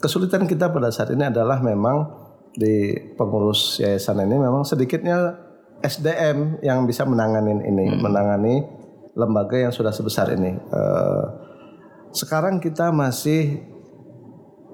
kesulitan 0.01 0.49
kita 0.49 0.73
pada 0.73 0.89
saat 0.89 1.13
ini 1.13 1.29
adalah 1.29 1.61
memang 1.61 2.09
di 2.51 2.91
pengurus 3.15 3.79
yayasan 3.79 4.27
ini 4.27 4.35
memang 4.35 4.67
sedikitnya 4.67 5.37
SDM 5.81 6.61
yang 6.61 6.83
bisa 6.85 7.07
menangani 7.07 7.57
ini, 7.63 7.85
menangani 7.97 8.61
lembaga 9.17 9.57
yang 9.57 9.73
sudah 9.73 9.89
sebesar 9.89 10.29
ini. 10.35 10.53
Eh, 10.53 11.25
sekarang 12.11 12.59
kita 12.59 12.91
masih 12.91 13.63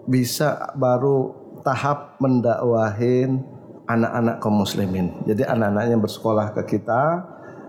bisa 0.07 0.73
baru 0.75 1.35
tahap 1.61 2.19
mendakwahin 2.23 3.43
anak-anak 3.87 4.35
kaum 4.43 4.63
muslimin. 4.63 5.15
Jadi 5.23 5.47
anak-anak 5.47 5.83
yang 5.87 6.01
bersekolah 6.03 6.51
ke 6.59 6.77
kita, 6.77 7.23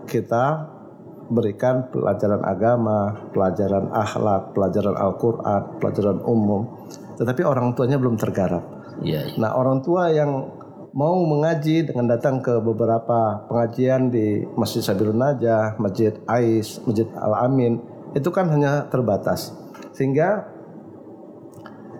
kita 0.07 0.67
berikan 1.29 1.87
pelajaran 1.93 2.41
agama, 2.43 3.29
pelajaran 3.31 3.87
akhlak, 3.93 4.51
pelajaran 4.51 4.95
Al-Quran, 4.97 5.61
pelajaran 5.79 6.19
umum. 6.25 6.67
Tetapi 7.19 7.41
orang 7.43 7.75
tuanya 7.75 7.99
belum 7.99 8.15
tergarap. 8.15 8.63
Iya, 9.03 9.27
iya. 9.27 9.35
Nah 9.35 9.51
orang 9.53 9.83
tua 9.83 10.07
yang 10.07 10.31
mau 10.95 11.13
mengaji 11.21 11.85
dengan 11.85 12.09
datang 12.09 12.41
ke 12.41 12.57
beberapa 12.57 13.45
pengajian 13.45 14.09
di 14.09 14.41
Masjid 14.57 14.81
Sabilun 14.81 15.19
Najah, 15.19 15.77
Masjid 15.77 16.15
Ais, 16.25 16.81
Masjid 16.87 17.05
Al 17.13 17.45
Amin, 17.45 17.77
itu 18.15 18.29
kan 18.31 18.49
hanya 18.49 18.89
terbatas. 18.89 19.53
Sehingga 19.93 20.47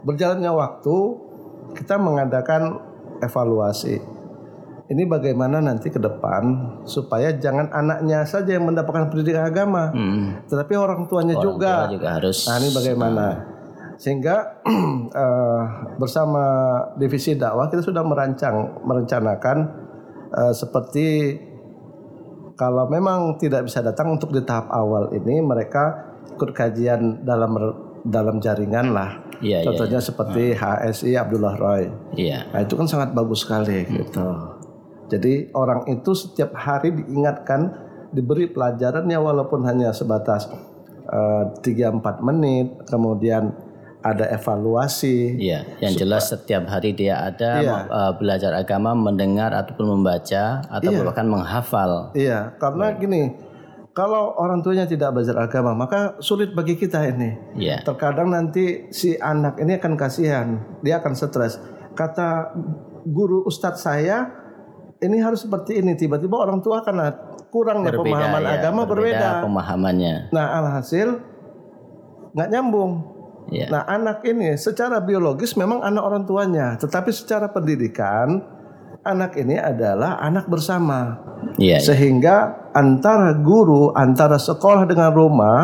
berjalannya 0.02 0.50
waktu 0.50 0.96
kita 1.76 2.00
mengadakan 2.00 2.80
evaluasi. 3.20 4.00
Ini 4.90 5.06
bagaimana 5.06 5.62
nanti 5.62 5.94
ke 5.94 6.02
depan 6.02 6.42
supaya 6.82 7.30
jangan 7.38 7.70
anaknya 7.70 8.26
saja 8.26 8.58
yang 8.58 8.66
mendapatkan 8.66 9.14
pendidikan 9.14 9.46
agama, 9.46 9.94
Hmm. 9.94 10.42
tetapi 10.50 10.74
orang 10.74 11.06
tuanya 11.06 11.38
Orang 11.38 11.46
juga. 11.46 11.74
tua 11.86 11.94
juga 11.94 12.10
harus 12.18 12.38
Nah 12.50 12.58
ini 12.58 12.70
bagaimana? 12.74 13.26
Sehingga 14.00 14.64
eh, 15.24 15.64
bersama 16.00 16.44
divisi 16.96 17.36
dakwah 17.36 17.68
kita 17.68 17.84
sudah 17.84 18.02
merancang, 18.02 18.80
merencanakan 18.88 19.58
eh, 20.32 20.54
seperti 20.56 21.08
kalau 22.56 22.88
memang 22.92 23.40
tidak 23.40 23.68
bisa 23.68 23.84
datang 23.84 24.16
untuk 24.16 24.32
di 24.36 24.44
tahap 24.44 24.68
awal 24.72 25.12
ini 25.16 25.40
mereka 25.40 26.16
ikut 26.36 26.52
kajian 26.56 27.24
dalam 27.28 27.56
dalam 28.04 28.40
jaringan 28.40 28.96
lah. 28.96 29.20
Iya, 29.40 29.64
Contohnya 29.64 30.04
seperti 30.04 30.52
HSI 30.52 31.16
Abdullah 31.16 31.56
Roy. 31.56 31.88
Iya. 32.20 32.52
Nah 32.52 32.60
itu 32.60 32.76
kan 32.76 32.88
sangat 32.92 33.16
bagus 33.16 33.48
sekali 33.48 33.88
gitu. 33.88 34.60
Jadi 35.08 35.56
orang 35.56 35.88
itu 35.88 36.12
setiap 36.12 36.52
hari 36.54 36.92
diingatkan, 36.92 37.72
diberi 38.12 38.52
pelajarannya 38.52 39.16
walaupun 39.16 39.64
hanya 39.64 39.96
sebatas 39.96 40.52
eh, 41.08 41.44
tiga 41.64 41.96
3-4 41.96 42.28
menit, 42.28 42.68
kemudian 42.92 43.69
ada 44.00 44.32
evaluasi. 44.32 45.36
Iya, 45.36 45.68
yang 45.84 45.94
jelas 45.96 46.32
setiap 46.32 46.72
hari 46.72 46.96
dia 46.96 47.20
ada 47.20 47.52
Iya. 47.60 47.76
uh, 47.92 48.12
belajar 48.16 48.56
agama, 48.56 48.96
mendengar 48.96 49.52
ataupun 49.52 50.00
membaca 50.00 50.64
atau 50.72 50.90
bahkan 51.04 51.28
menghafal. 51.28 52.16
Iya, 52.16 52.56
karena 52.56 52.96
gini, 52.96 53.36
kalau 53.92 54.32
orang 54.40 54.64
tuanya 54.64 54.88
tidak 54.88 55.12
belajar 55.12 55.36
agama, 55.36 55.76
maka 55.76 56.16
sulit 56.24 56.56
bagi 56.56 56.80
kita 56.80 57.04
ini. 57.12 57.60
Iya. 57.60 57.84
Terkadang 57.84 58.32
nanti 58.32 58.88
si 58.96 59.20
anak 59.20 59.60
ini 59.60 59.76
akan 59.76 59.94
kasihan, 60.00 60.80
dia 60.80 61.04
akan 61.04 61.14
stres. 61.20 61.60
Kata 61.92 62.56
guru 63.04 63.44
ustadz 63.44 63.84
saya, 63.84 64.32
ini 65.04 65.20
harus 65.20 65.44
seperti 65.44 65.84
ini. 65.84 66.00
Tiba-tiba 66.00 66.40
orang 66.40 66.64
tua 66.64 66.80
karena 66.80 67.12
kurang 67.52 67.84
nih 67.84 67.92
pemahaman 67.92 68.42
ya, 68.48 68.52
agama 68.64 68.82
berbeda. 68.88 69.30
pemahamannya. 69.44 70.16
Nah 70.32 70.48
alhasil 70.64 71.20
nggak 72.32 72.50
nyambung. 72.56 73.19
Iya. 73.50 73.68
Nah 73.74 73.84
anak 73.90 74.22
ini 74.26 74.54
secara 74.56 75.02
biologis 75.02 75.58
memang 75.58 75.82
anak 75.82 76.04
orang 76.06 76.24
tuanya, 76.30 76.78
tetapi 76.78 77.10
secara 77.10 77.50
pendidikan 77.50 78.42
anak 79.04 79.36
ini 79.42 79.58
adalah 79.58 80.22
anak 80.22 80.46
bersama. 80.48 81.18
Iya. 81.58 81.78
iya. 81.78 81.84
Sehingga 81.84 82.70
antara 82.74 83.34
guru, 83.36 83.92
antara 83.98 84.38
sekolah 84.38 84.86
dengan 84.86 85.12
rumah 85.12 85.60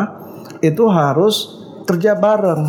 itu 0.60 0.84
harus 0.90 1.62
kerja 1.86 2.18
bareng. 2.18 2.66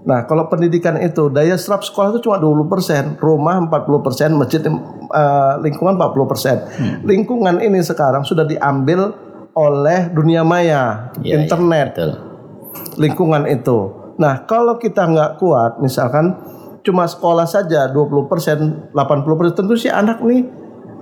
Nah, 0.00 0.24
kalau 0.24 0.48
pendidikan 0.48 0.96
itu 0.96 1.28
daya 1.28 1.60
serap 1.60 1.84
sekolah 1.84 2.16
itu 2.16 2.24
cuma 2.24 2.40
20%, 2.40 3.20
rumah 3.20 3.60
40%, 3.68 4.32
masjid 4.32 4.64
eh, 4.64 5.54
lingkungan 5.60 6.00
40%. 6.00 7.04
Lingkungan 7.04 7.60
ini 7.60 7.84
sekarang 7.84 8.24
sudah 8.24 8.48
diambil 8.48 9.12
oleh 9.52 10.08
dunia 10.08 10.40
maya, 10.40 11.12
Iya, 11.20 11.26
iya, 11.26 11.34
internet, 11.44 11.88
Betul. 11.92 12.29
Lingkungan 12.96 13.46
itu. 13.48 13.90
Nah, 14.20 14.44
kalau 14.44 14.76
kita 14.76 15.08
nggak 15.08 15.40
kuat, 15.40 15.80
misalkan 15.80 16.36
cuma 16.84 17.08
sekolah 17.08 17.48
saja 17.48 17.88
20%, 17.92 18.92
80% 18.92 19.56
tentu 19.56 19.74
si 19.76 19.88
anak 19.88 20.20
nih 20.24 20.44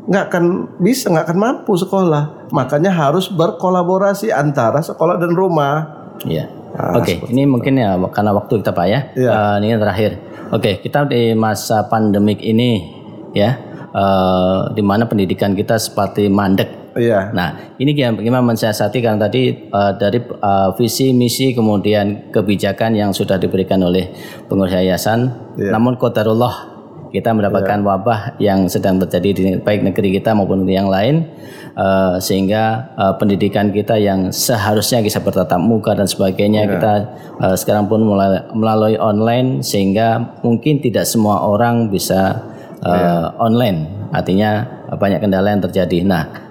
nggak 0.09 0.24
akan 0.33 0.44
bisa, 0.81 1.12
nggak 1.12 1.26
akan 1.28 1.38
mampu 1.38 1.76
sekolah. 1.76 2.48
Makanya 2.54 2.94
harus 2.94 3.28
berkolaborasi 3.28 4.33
antara 4.33 4.81
sekolah 4.81 5.20
dan 5.20 5.37
rumah. 5.37 5.76
Iya. 6.24 6.59
Oke, 6.94 7.18
ini 7.33 7.42
mungkin 7.48 7.81
ya 7.81 7.98
karena 8.12 8.31
waktu 8.37 8.62
kita 8.62 8.72
Pak 8.72 8.87
ya. 8.87 9.00
Iya. 9.18 9.31
Eh, 9.31 9.54
ini 9.61 9.66
yang 9.74 9.83
terakhir. 9.83 10.11
Oke, 10.54 10.81
kita 10.81 11.04
di 11.11 11.35
masa 11.35 11.90
pandemik 11.90 12.40
ini 12.40 12.87
ya, 13.35 13.50
eh, 13.92 14.59
di 14.72 14.83
mana 14.85 15.11
pendidikan 15.11 15.59
kita 15.59 15.76
seperti 15.76 16.31
mandek. 16.31 16.77
Iya. 16.98 17.30
Nah, 17.30 17.78
ini 17.78 17.94
gimana 17.94 18.18
gimana 18.18 18.44
mensiasati 18.52 18.98
karena 18.98 19.30
tadi 19.30 19.70
eh, 19.70 19.92
dari 19.96 20.18
eh, 20.18 20.68
visi 20.74 21.14
misi 21.14 21.54
kemudian 21.54 22.34
kebijakan 22.34 22.98
yang 22.98 23.14
sudah 23.14 23.38
diberikan 23.38 23.78
oleh 23.87 24.11
pengurus 24.50 24.74
yayasan, 24.74 25.54
Iya. 25.54 25.70
namun 25.72 25.94
qadarullah 25.94 26.78
kita 27.08 27.32
mendapatkan 27.32 27.80
wabah 27.80 28.37
yang 28.37 28.68
sedang 28.68 29.00
terjadi 29.00 29.30
di 29.32 29.42
baik 29.64 29.80
negeri 29.80 30.20
kita 30.20 30.37
maupun 30.37 30.61
negeri 30.64 30.74
yang 30.76 30.90
lain 30.92 31.24
eh, 31.72 32.16
sehingga 32.20 32.92
eh, 33.00 33.14
pendidikan 33.16 33.72
kita 33.72 33.96
yang 33.96 34.28
seharusnya 34.28 35.00
bisa 35.00 35.24
bertatap 35.24 35.56
muka 35.56 35.96
dan 35.96 36.04
sebagainya 36.04 36.68
kita 36.68 36.92
eh, 37.40 37.56
sekarang 37.56 37.88
pun 37.88 38.04
mulai 38.04 38.44
melalui 38.52 39.00
online 39.00 39.64
sehingga 39.64 40.37
mungkin 40.44 40.85
tidak 40.85 41.08
semua 41.08 41.48
orang 41.48 41.88
bisa 41.88 42.44
eh, 42.85 43.27
online 43.40 44.10
artinya 44.12 44.64
banyak 44.88 45.20
kendala 45.20 45.52
yang 45.52 45.60
terjadi. 45.60 46.00
Nah, 46.00 46.48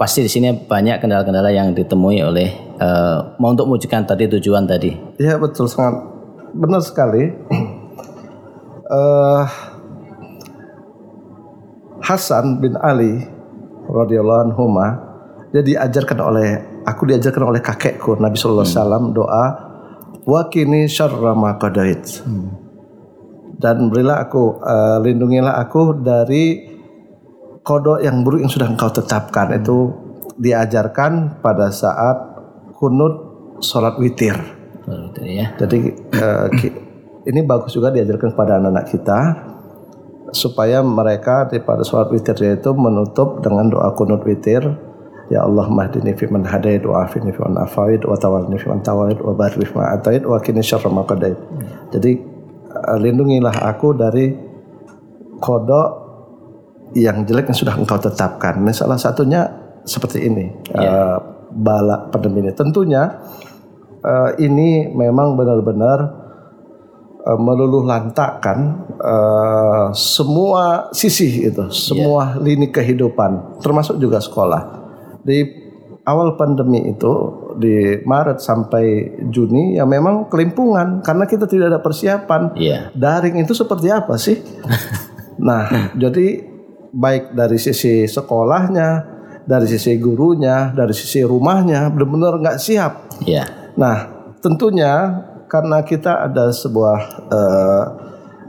pasti 0.00 0.24
di 0.24 0.32
sini 0.32 0.48
banyak 0.56 0.96
kendala-kendala 0.96 1.52
yang 1.52 1.76
ditemui 1.76 2.24
oleh 2.24 2.48
eh, 2.80 3.18
mau 3.36 3.52
untuk 3.52 3.68
mewujudkan 3.68 4.08
tadi 4.08 4.32
tujuan 4.32 4.64
tadi. 4.64 4.96
Iya 5.20 5.36
betul 5.36 5.68
sangat 5.68 6.00
benar 6.56 6.80
sekali. 6.80 7.28
Eh, 8.90 9.46
Hasan 12.02 12.58
bin 12.58 12.74
Ali 12.74 13.22
radhiyallahu 13.86 14.50
anhu 14.50 14.66
dia 15.54 15.62
diajarkan 15.62 16.18
oleh 16.18 16.58
aku 16.82 17.06
diajarkan 17.06 17.54
oleh 17.54 17.62
kakekku 17.62 18.18
Nabi 18.18 18.34
sallallahu 18.34 18.66
alaihi 18.66 18.78
wasallam 18.82 19.04
doa 19.14 19.46
wa 20.26 20.42
kini 20.50 20.90
syarra 20.90 21.38
ma 21.38 21.54
qadait. 21.54 22.02
Dan 23.62 23.94
berilah 23.94 24.26
aku 24.26 24.58
eh, 24.58 24.98
lindungilah 25.06 25.62
aku 25.62 26.02
dari 26.02 26.69
kodok 27.60 28.00
yang 28.00 28.24
buruk 28.24 28.40
yang 28.44 28.52
sudah 28.52 28.68
engkau 28.68 28.88
tetapkan 28.90 29.52
itu 29.56 29.92
diajarkan 30.40 31.42
pada 31.44 31.68
saat 31.68 32.16
kunut 32.76 33.14
sholat 33.60 34.00
witir. 34.00 34.36
Ya. 35.20 35.54
Jadi 35.60 35.78
eh, 35.94 36.46
ki- 36.56 36.76
ini 37.28 37.40
bagus 37.44 37.76
juga 37.76 37.92
diajarkan 37.92 38.32
kepada 38.32 38.58
anak-anak 38.58 38.86
kita. 38.88 39.20
supaya 40.30 40.78
mereka 40.78 41.50
di 41.50 41.58
pada 41.58 41.82
sholat 41.82 42.06
witirnya 42.14 42.62
itu 42.62 42.70
menutup 42.70 43.42
dengan 43.42 43.66
doa 43.66 43.90
kunut 43.98 44.22
witir 44.22 44.62
Ya 45.30 45.46
Allah 45.46 45.70
mahdini 45.70 46.10
fi 46.18 46.26
man 46.26 46.42
hadait 46.42 46.82
wa 46.82 47.06
afini 47.06 47.30
fi 47.30 47.38
man 47.46 47.62
afaid 47.62 48.02
wa 48.02 48.18
tawalni 48.18 48.58
fi 48.58 48.66
man 48.66 48.82
tawaid 48.82 49.22
wa 49.22 49.30
barik 49.30 49.62
fi 49.62 49.74
ma 49.78 49.94
atait 49.94 50.26
wa 50.26 50.34
kini 50.42 50.58
syarra 50.58 50.90
ma 50.90 51.06
qadait. 51.06 51.38
Jadi 51.94 52.18
uh, 52.66 52.98
lindungilah 52.98 53.54
aku 53.62 53.94
dari 53.94 54.34
kodok 55.38 56.09
yang 56.94 57.22
jelek 57.22 57.50
yang 57.50 57.58
sudah 57.58 57.74
engkau 57.78 57.98
tetapkan. 58.00 58.58
Ini 58.62 58.72
salah 58.74 58.98
satunya 58.98 59.46
seperti 59.86 60.26
ini 60.26 60.46
yeah. 60.74 61.16
uh, 61.16 61.18
bala 61.54 62.10
pandemi 62.10 62.42
ini. 62.44 62.52
Tentunya 62.54 63.20
uh, 64.02 64.30
ini 64.38 64.90
memang 64.90 65.38
benar-benar 65.38 65.98
uh, 67.24 67.38
meluluh 67.38 67.86
lantakan 67.86 68.90
uh, 68.98 69.86
semua 69.94 70.90
sisi 70.90 71.46
itu, 71.46 71.70
semua 71.70 72.36
yeah. 72.36 72.42
lini 72.42 72.68
kehidupan, 72.68 73.62
termasuk 73.62 73.98
juga 74.02 74.18
sekolah. 74.18 74.82
Di 75.20 75.38
awal 76.08 76.34
pandemi 76.34 76.90
itu 76.90 77.12
di 77.60 78.00
Maret 78.02 78.40
sampai 78.40 79.20
Juni 79.28 79.76
ya 79.76 79.84
memang 79.84 80.32
kelimpungan 80.32 81.04
karena 81.04 81.28
kita 81.28 81.44
tidak 81.46 81.76
ada 81.76 81.80
persiapan. 81.84 82.56
Yeah. 82.56 82.90
Daring 82.96 83.38
itu 83.38 83.52
seperti 83.54 83.92
apa 83.92 84.16
sih? 84.16 84.40
nah, 85.46 85.92
jadi 85.94 86.49
baik 86.90 87.34
dari 87.34 87.58
sisi 87.58 88.06
sekolahnya, 88.06 88.88
dari 89.46 89.66
sisi 89.66 89.96
gurunya, 89.98 90.74
dari 90.74 90.94
sisi 90.94 91.22
rumahnya 91.22 91.90
benar-benar 91.90 92.38
nggak 92.42 92.58
siap. 92.60 93.22
Yeah. 93.24 93.46
Nah, 93.78 94.30
tentunya 94.42 95.24
karena 95.50 95.82
kita 95.82 96.30
ada 96.30 96.54
sebuah 96.54 96.98
uh, 97.30 97.84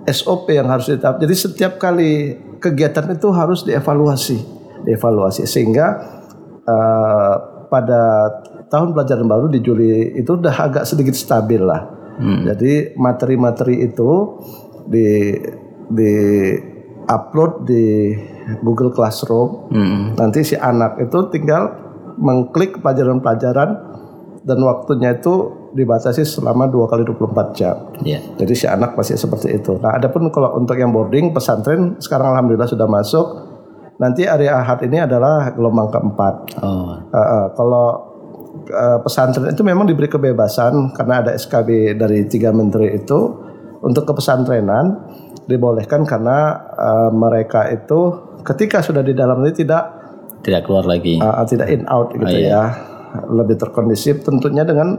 eh, 0.06 0.14
SOP 0.14 0.54
yang 0.54 0.70
harus 0.70 0.90
ditap. 0.90 1.18
Jadi 1.18 1.34
setiap 1.34 1.82
kali 1.82 2.38
kegiatan 2.62 3.10
itu 3.14 3.34
harus 3.34 3.66
dievaluasi, 3.66 4.38
dievaluasi 4.86 5.50
sehingga 5.50 5.88
uh, 6.66 7.34
pada 7.70 8.02
tahun 8.70 8.94
pelajaran 8.94 9.28
baru 9.28 9.46
di 9.50 9.60
Juli 9.60 10.16
itu 10.16 10.38
udah 10.38 10.56
agak 10.70 10.84
sedikit 10.86 11.18
stabil 11.18 11.62
lah. 11.62 11.88
Hmm. 12.22 12.46
Jadi 12.46 12.94
materi-materi 13.02 13.82
itu 13.82 14.38
di 14.86 15.34
di 15.92 16.14
upload 17.08 17.66
di 17.66 18.14
Google 18.62 18.94
Classroom. 18.94 19.72
Hmm. 19.72 20.04
Nanti 20.18 20.46
si 20.46 20.56
anak 20.58 21.02
itu 21.02 21.18
tinggal 21.34 21.72
mengklik 22.22 22.82
pelajaran-pelajaran 22.84 23.70
dan 24.42 24.60
waktunya 24.66 25.18
itu 25.18 25.54
dibatasi 25.72 26.28
selama 26.28 26.68
dua 26.68 26.90
kali 26.90 27.08
24 27.08 27.58
jam. 27.58 27.76
Yeah. 28.04 28.20
Jadi 28.36 28.54
si 28.54 28.66
anak 28.68 28.98
pasti 28.98 29.16
seperti 29.16 29.56
itu. 29.56 29.80
Nah, 29.80 29.96
adapun 29.96 30.28
kalau 30.34 30.60
untuk 30.60 30.76
yang 30.76 30.92
boarding 30.92 31.32
pesantren 31.32 31.96
sekarang 32.04 32.36
alhamdulillah 32.36 32.68
sudah 32.68 32.90
masuk 32.90 33.52
Nanti 34.02 34.26
hari 34.26 34.50
Ahad 34.50 34.82
ini 34.82 34.98
adalah 34.98 35.54
gelombang 35.54 35.94
keempat. 35.94 36.58
Oh. 36.66 36.98
Uh, 37.14 37.18
uh, 37.22 37.46
kalau 37.54 37.88
uh, 38.74 38.98
pesantren 39.06 39.54
itu 39.54 39.62
memang 39.62 39.86
diberi 39.86 40.10
kebebasan 40.10 40.98
karena 40.98 41.22
ada 41.22 41.38
SKB 41.38 42.02
dari 42.02 42.26
tiga 42.26 42.50
menteri 42.50 42.98
itu 42.98 43.20
untuk 43.86 44.10
kepesantrenan 44.10 45.06
dibolehkan 45.52 46.08
karena 46.08 46.56
uh, 46.72 47.10
mereka 47.12 47.68
itu 47.68 48.32
ketika 48.42 48.80
sudah 48.80 49.04
di 49.04 49.12
dalam 49.12 49.44
ini 49.44 49.52
tidak 49.52 49.84
tidak 50.42 50.66
keluar 50.66 50.88
lagi. 50.88 51.22
Uh, 51.22 51.44
tidak 51.46 51.70
in 51.70 51.86
out 51.92 52.10
gitu 52.16 52.26
oh, 52.26 52.32
iya. 52.32 52.50
ya. 52.50 52.64
Lebih 53.28 53.60
terkondisif 53.60 54.24
tentunya 54.24 54.64
dengan 54.64 54.98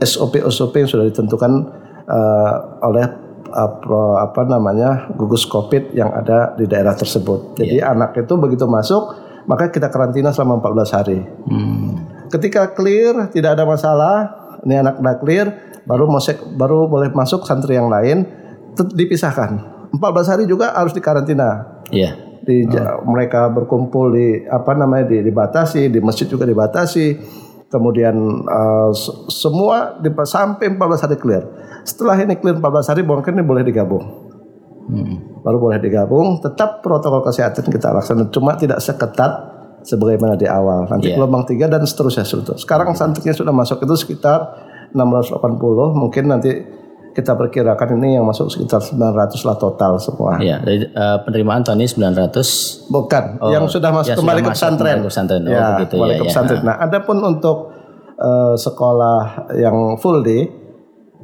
SOP 0.00 0.40
SOP 0.48 0.80
yang 0.80 0.88
sudah 0.88 1.06
ditentukan 1.06 1.52
uh, 2.08 2.54
oleh 2.88 3.04
apa 3.50 4.46
namanya 4.46 5.10
gugus 5.18 5.42
covid 5.42 5.90
yang 5.90 6.14
ada 6.14 6.54
di 6.54 6.70
daerah 6.70 6.94
tersebut. 6.94 7.58
Jadi 7.58 7.82
yeah. 7.82 7.90
anak 7.90 8.14
itu 8.14 8.38
begitu 8.38 8.64
masuk 8.70 9.10
maka 9.50 9.74
kita 9.74 9.90
karantina 9.90 10.30
selama 10.30 10.62
14 10.62 10.96
hari. 10.96 11.18
Hmm. 11.50 12.06
Ketika 12.30 12.70
clear 12.70 13.34
tidak 13.34 13.58
ada 13.58 13.66
masalah, 13.66 14.14
ini 14.62 14.78
anak 14.78 15.02
udah 15.02 15.16
clear, 15.18 15.46
baru 15.82 16.06
masuk 16.06 16.54
baru 16.54 16.86
boleh 16.86 17.10
masuk 17.10 17.42
santri 17.42 17.74
yang 17.74 17.90
lain 17.90 18.22
dipisahkan. 18.78 19.79
14 19.94 20.32
hari 20.32 20.44
juga 20.46 20.74
harus 20.74 20.94
dikarantina. 20.94 21.82
Iya. 21.90 22.14
Yeah. 22.14 22.14
Di 22.40 22.64
oh. 22.64 23.04
mereka 23.04 23.52
berkumpul 23.52 24.16
di 24.16 24.48
apa 24.48 24.72
namanya 24.72 25.12
di 25.12 25.20
dibatasi, 25.20 25.92
di 25.92 26.00
masjid 26.00 26.24
juga 26.26 26.48
dibatasi. 26.48 27.20
Kemudian 27.70 28.16
uh, 28.50 28.90
semua 29.30 29.94
di, 30.02 30.10
sampai 30.10 30.74
14 30.74 31.04
hari 31.06 31.16
clear. 31.20 31.44
Setelah 31.86 32.18
ini 32.18 32.34
clear 32.34 32.58
14 32.58 32.90
hari 32.90 33.00
mungkin 33.06 33.38
ini 33.38 33.44
boleh 33.46 33.62
digabung. 33.62 34.02
Hmm. 34.90 35.38
Baru 35.46 35.62
boleh 35.62 35.78
digabung, 35.78 36.42
tetap 36.42 36.82
protokol 36.82 37.22
kesehatan 37.22 37.70
kita 37.70 37.94
laksanakan 37.94 38.34
cuma 38.34 38.58
tidak 38.58 38.82
seketat 38.82 39.32
sebagaimana 39.86 40.34
di 40.34 40.50
awal. 40.50 40.90
Nanti 40.90 41.14
yeah. 41.14 41.16
gelombang 41.20 41.46
3 41.46 41.70
dan 41.70 41.82
seterusnya 41.86 42.26
Sekarang 42.58 42.90
santrinya 42.98 43.30
sudah 43.30 43.54
masuk 43.54 43.86
itu 43.86 43.94
sekitar 43.94 44.50
680, 44.90 45.94
mungkin 45.94 46.24
nanti 46.26 46.79
kita 47.10 47.34
perkirakan 47.34 47.98
ini 47.98 48.18
yang 48.18 48.24
masuk 48.26 48.50
sekitar 48.50 48.78
900 48.78 49.34
lah 49.42 49.56
total 49.58 49.98
semua. 49.98 50.38
Iya, 50.38 50.62
dari 50.62 50.86
uh, 50.86 51.18
penerimaan 51.26 51.66
tahun 51.66 51.82
ini 51.82 51.90
900. 51.90 52.90
Bukan, 52.90 53.24
oh, 53.42 53.50
yang 53.50 53.66
sudah 53.66 53.90
masuk 53.90 54.14
ya, 54.14 54.16
kembali 54.18 54.40
ke 54.46 54.50
pesantren. 54.54 54.98
Ke 55.02 55.08
pesantren. 55.10 55.42
Oh, 55.42 55.50
ya, 55.50 55.66
begitu 55.74 55.94
kembali 55.98 56.12
ya, 56.14 56.18
ke 56.18 56.24
pesantren. 56.30 56.60
Ya. 56.62 56.66
Nah, 56.70 56.76
adapun 56.78 57.16
untuk 57.22 57.56
uh, 58.20 58.54
sekolah 58.54 59.50
yang 59.58 59.98
full 59.98 60.22
day 60.22 60.60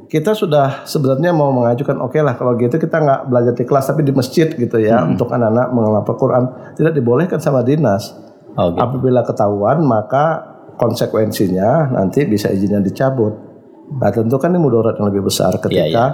kita 0.07 0.31
sudah 0.31 0.87
sebenarnya 0.87 1.35
mau 1.35 1.51
mengajukan 1.51 1.99
oke 1.99 2.15
okay 2.15 2.23
lah 2.23 2.39
kalau 2.39 2.55
gitu 2.55 2.79
kita 2.79 2.95
nggak 2.95 3.21
belajar 3.27 3.53
di 3.53 3.63
kelas 3.67 3.91
tapi 3.91 4.07
di 4.07 4.15
masjid 4.15 4.47
gitu 4.47 4.79
ya 4.79 5.03
hmm. 5.03 5.19
untuk 5.19 5.27
anak-anak 5.35 5.67
mengelapor 5.75 6.15
Quran 6.15 6.43
tidak 6.79 6.95
dibolehkan 6.95 7.39
sama 7.43 7.61
dinas. 7.61 8.15
Oh, 8.55 8.71
gitu. 8.71 8.79
Apabila 8.79 9.21
ketahuan 9.27 9.83
maka 9.83 10.55
konsekuensinya 10.79 11.91
nanti 11.91 12.23
bisa 12.23 12.47
izinnya 12.47 12.79
dicabut. 12.79 13.46
Nah 13.87 14.11
tentu 14.11 14.35
kan 14.35 14.51
ini 14.51 14.59
mudarat 14.59 14.99
yang 14.99 15.07
lebih 15.07 15.31
besar 15.31 15.55
ketika 15.55 15.79
yeah, 15.79 15.87
yeah. 15.87 16.09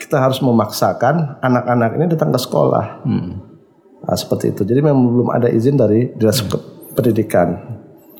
kita 0.00 0.16
harus 0.16 0.40
memaksakan 0.40 1.36
anak-anak 1.44 2.00
ini 2.00 2.04
datang 2.08 2.32
ke 2.32 2.40
sekolah. 2.40 3.04
Hmm. 3.04 3.44
Nah, 3.98 4.16
seperti 4.16 4.56
itu. 4.56 4.62
Jadi 4.64 4.80
memang 4.80 5.04
belum 5.04 5.28
ada 5.34 5.52
izin 5.52 5.76
dari 5.76 6.08
dinas 6.16 6.40
hmm. 6.40 6.96
pendidikan. 6.96 7.76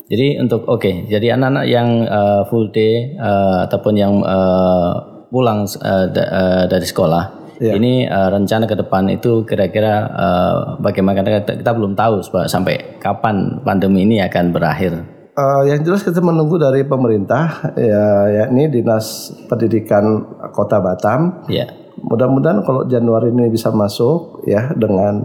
Jadi 0.09 0.41
untuk 0.41 0.65
oke, 0.65 0.81
okay, 0.81 0.95
jadi 1.05 1.37
anak-anak 1.37 1.65
yang 1.69 1.89
uh, 2.09 2.41
full 2.49 2.73
day 2.73 3.13
uh, 3.21 3.69
ataupun 3.69 3.93
yang 3.93 4.25
uh, 4.25 5.21
pulang 5.29 5.69
uh, 5.69 6.05
da, 6.09 6.23
uh, 6.25 6.63
dari 6.65 6.85
sekolah. 6.85 7.37
Yeah. 7.61 7.77
Ini 7.77 8.09
uh, 8.09 8.29
rencana 8.33 8.65
ke 8.65 8.73
depan 8.73 9.05
itu 9.13 9.45
kira-kira 9.45 10.09
uh, 10.09 10.55
bagaimana 10.81 11.21
kita, 11.21 11.61
kita 11.61 11.71
belum 11.77 11.93
tahu 11.93 12.25
sampai 12.49 12.97
kapan 12.97 13.61
pandemi 13.61 14.07
ini 14.07 14.17
akan 14.25 14.49
berakhir. 14.49 15.18
Uh, 15.37 15.63
yang 15.69 15.85
jelas 15.85 16.03
kita 16.03 16.19
menunggu 16.19 16.59
dari 16.59 16.83
pemerintah 16.83 17.71
ya 17.77 18.27
yakni 18.43 18.67
Dinas 18.67 19.31
Pendidikan 19.47 20.25
Kota 20.51 20.81
Batam. 20.83 21.45
Yeah. 21.47 21.69
Mudah-mudahan 21.99 22.63
kalau 22.63 22.87
Januari 22.87 23.31
ini 23.31 23.47
bisa 23.51 23.71
masuk 23.71 24.43
ya 24.47 24.71
dengan 24.75 25.23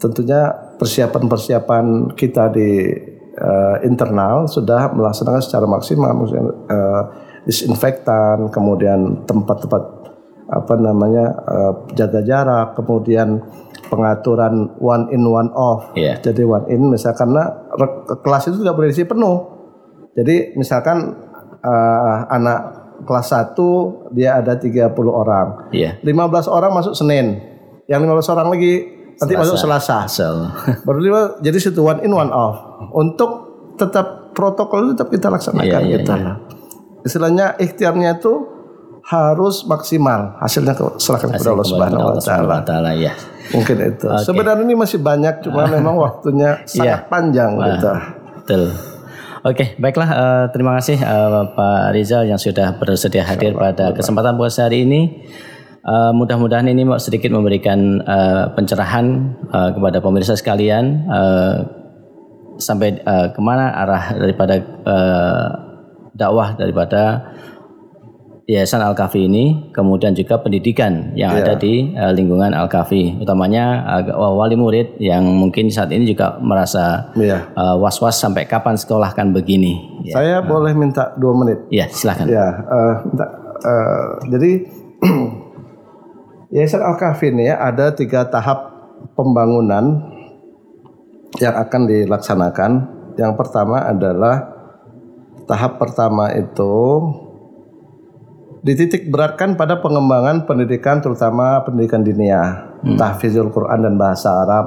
tentunya 0.00 0.52
persiapan-persiapan 0.76 2.12
kita 2.16 2.48
di 2.52 2.92
uh, 3.38 3.76
internal 3.84 4.48
sudah 4.48 4.92
melaksanakan 4.92 5.42
secara 5.42 5.66
maksimal 5.68 6.12
uh, 6.12 7.02
disinfektan, 7.44 8.52
kemudian 8.52 9.24
tempat-tempat 9.24 9.82
apa 10.48 10.74
namanya 10.80 11.24
uh, 11.44 11.72
jaga 11.92 12.20
jarak, 12.24 12.76
kemudian 12.76 13.44
pengaturan 13.88 14.76
one 14.78 15.08
in 15.10 15.24
one 15.24 15.50
off. 15.56 15.92
Yeah. 15.96 16.20
Jadi 16.20 16.44
one 16.44 16.68
in 16.68 16.92
misalkan 16.92 17.32
karena 17.32 17.44
kelas 18.22 18.52
itu 18.52 18.62
tidak 18.62 18.76
berisi 18.76 19.02
penuh. 19.08 19.36
Jadi 20.14 20.54
misalkan 20.54 21.16
uh, 21.64 22.16
anak 22.28 22.60
kelas 23.06 23.32
1 23.32 24.14
dia 24.14 24.38
ada 24.38 24.60
30 24.60 24.92
orang. 25.08 25.72
Yeah. 25.72 25.96
15 26.04 26.48
orang 26.48 26.70
masuk 26.76 26.94
Senin. 26.94 27.40
Yang 27.88 28.00
15 28.28 28.32
orang 28.36 28.48
lagi 28.52 28.74
nanti 29.18 29.34
Selasa. 29.34 29.42
masuk 29.42 29.56
Selasa. 29.58 29.98
So. 30.06 30.26
Baru 30.86 31.00
lima 31.00 31.40
jadi 31.40 31.58
situ 31.58 31.80
one 31.82 32.04
in 32.04 32.12
one 32.12 32.30
off. 32.30 32.88
Untuk 32.94 33.48
tetap 33.80 34.36
protokol 34.36 34.90
itu 34.90 34.90
tetap 34.94 35.08
kita 35.10 35.26
laksanakan 35.32 35.66
yeah, 35.66 35.80
yeah, 35.82 36.00
kita. 36.04 36.14
Yeah 36.14 36.36
istilahnya 37.06 37.54
ikhtiarnya 37.56 38.18
itu 38.18 38.32
harus 39.08 39.64
maksimal 39.64 40.36
hasilnya 40.36 40.76
serahkan 41.00 41.32
kepada 41.32 41.56
Allah 41.56 41.64
Subhanahu 41.64 42.12
wa 42.12 42.60
taala. 42.60 42.92
ya. 42.92 43.16
Mungkin 43.48 43.76
itu. 43.80 44.04
Okay. 44.04 44.24
Sebenarnya 44.28 44.64
ini 44.68 44.76
masih 44.76 45.00
banyak 45.00 45.40
cuma 45.48 45.64
memang 45.64 45.96
waktunya 45.96 46.60
sangat 46.68 46.84
yeah. 46.84 47.08
panjang 47.08 47.56
Wah, 47.56 47.66
gitu. 47.72 47.92
Betul. 48.44 48.62
Oke, 49.38 49.54
okay, 49.54 49.68
baiklah 49.80 50.10
uh, 50.12 50.44
terima 50.52 50.76
kasih 50.76 51.00
uh, 51.00 51.48
Pak 51.56 51.96
Rizal 51.96 52.28
yang 52.28 52.36
sudah 52.36 52.76
bersedia 52.76 53.24
hadir 53.24 53.56
pada 53.56 53.96
kesempatan 53.96 54.36
puasa 54.36 54.68
hari 54.68 54.84
ini. 54.84 55.24
Uh, 55.88 56.12
mudah-mudahan 56.12 56.68
ini 56.68 56.84
mau 56.84 57.00
sedikit 57.00 57.32
memberikan 57.32 58.02
uh, 58.04 58.52
pencerahan 58.52 59.32
uh, 59.48 59.72
kepada 59.72 60.04
pemirsa 60.04 60.36
sekalian 60.36 61.08
uh, 61.08 61.64
sampai 62.60 63.00
uh, 63.08 63.32
ke 63.32 63.40
mana 63.40 63.72
arah 63.72 64.04
daripada 64.20 64.60
uh, 64.84 65.48
dakwah 66.12 66.58
daripada 66.58 67.32
Yayasan 68.48 68.80
Al-Kafi 68.80 69.28
ini, 69.28 69.68
kemudian 69.76 70.16
juga 70.16 70.40
pendidikan 70.40 71.12
yang 71.12 71.36
Iya. 71.36 71.44
ada 71.44 71.54
di 71.60 71.92
uh, 71.92 72.08
lingkungan 72.16 72.56
Al-Kafi, 72.56 73.20
utamanya 73.20 73.84
uh, 74.08 74.32
wali 74.32 74.56
murid 74.56 74.96
yang 74.96 75.20
mungkin 75.20 75.68
saat 75.68 75.92
ini 75.92 76.08
juga 76.08 76.40
merasa 76.40 77.12
Iya. 77.12 77.52
uh, 77.52 77.76
was-was 77.76 78.16
sampai 78.16 78.48
kapan 78.48 78.72
sekolah 78.72 79.12
kan 79.12 79.36
begini. 79.36 80.00
Ya, 80.00 80.16
Saya 80.16 80.36
boleh 80.40 80.72
minta 80.72 81.12
dua 81.20 81.36
menit. 81.36 81.68
ya 81.68 81.92
silahkan. 81.92 82.24
Ya, 82.24 82.48
eh, 82.48 82.94
minta, 83.04 83.26
eh, 83.60 84.06
jadi 84.32 84.50
Yayasan 86.56 86.80
Al-Kahfi 86.80 87.28
ini 87.28 87.52
ya, 87.52 87.60
ada 87.60 87.92
tiga 87.92 88.32
tahap 88.32 88.72
pembangunan 89.12 90.08
yang 91.36 91.52
akan 91.52 91.84
dilaksanakan. 91.84 92.70
Yang 93.20 93.32
pertama 93.36 93.84
adalah 93.84 94.56
tahap 95.44 95.76
pertama 95.76 96.32
itu 96.32 96.72
dititik 98.62 99.10
beratkan 99.10 99.54
pada 99.54 99.78
pengembangan 99.78 100.44
pendidikan 100.46 100.98
terutama 100.98 101.62
pendidikan 101.62 102.02
dinia, 102.02 102.74
tahfizul 102.98 103.50
Quran 103.54 103.86
dan 103.86 103.94
bahasa 103.94 104.44
Arab 104.44 104.66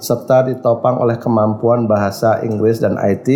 serta 0.00 0.48
ditopang 0.48 0.96
oleh 0.96 1.20
kemampuan 1.20 1.84
bahasa 1.84 2.40
Inggris 2.40 2.80
dan 2.80 2.96
IT 2.96 3.28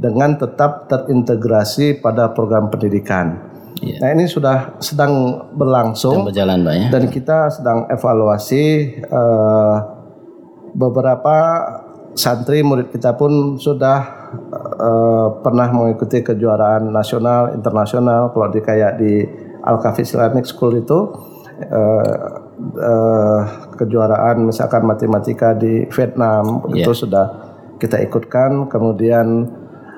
dengan 0.00 0.40
tetap 0.40 0.88
terintegrasi 0.88 2.00
pada 2.00 2.32
program 2.32 2.72
pendidikan. 2.72 3.52
Iya. 3.82 3.98
Nah, 3.98 4.10
ini 4.14 4.24
sudah 4.30 4.78
sedang 4.78 5.44
berlangsung 5.52 6.28
Berjalan 6.28 6.62
Pak 6.62 6.74
ya. 6.76 6.86
dan 6.94 7.04
kita 7.10 7.38
sedang 7.50 7.90
evaluasi 7.90 8.64
eh, 9.04 9.76
beberapa 10.72 11.36
santri 12.14 12.60
murid 12.60 12.92
kita 12.92 13.16
pun 13.16 13.56
sudah 13.56 13.98
eh, 14.56 15.28
pernah 15.40 15.68
mengikuti 15.72 16.20
kejuaraan 16.20 16.92
nasional 16.92 17.52
internasional 17.56 18.32
kalau 18.32 18.48
di 18.52 18.60
kayak 18.60 19.00
di 19.00 19.24
Al 19.62 19.78
Kafi 19.78 20.02
Islamic 20.02 20.44
School 20.44 20.82
itu 20.82 20.98
eh, 21.62 22.16
eh, 22.76 23.40
kejuaraan 23.76 24.44
misalkan 24.44 24.84
matematika 24.84 25.56
di 25.56 25.88
Vietnam 25.88 26.66
itu 26.72 26.92
sudah 26.92 27.26
kita 27.82 27.98
ikutkan. 27.98 28.70
Kemudian 28.70 29.50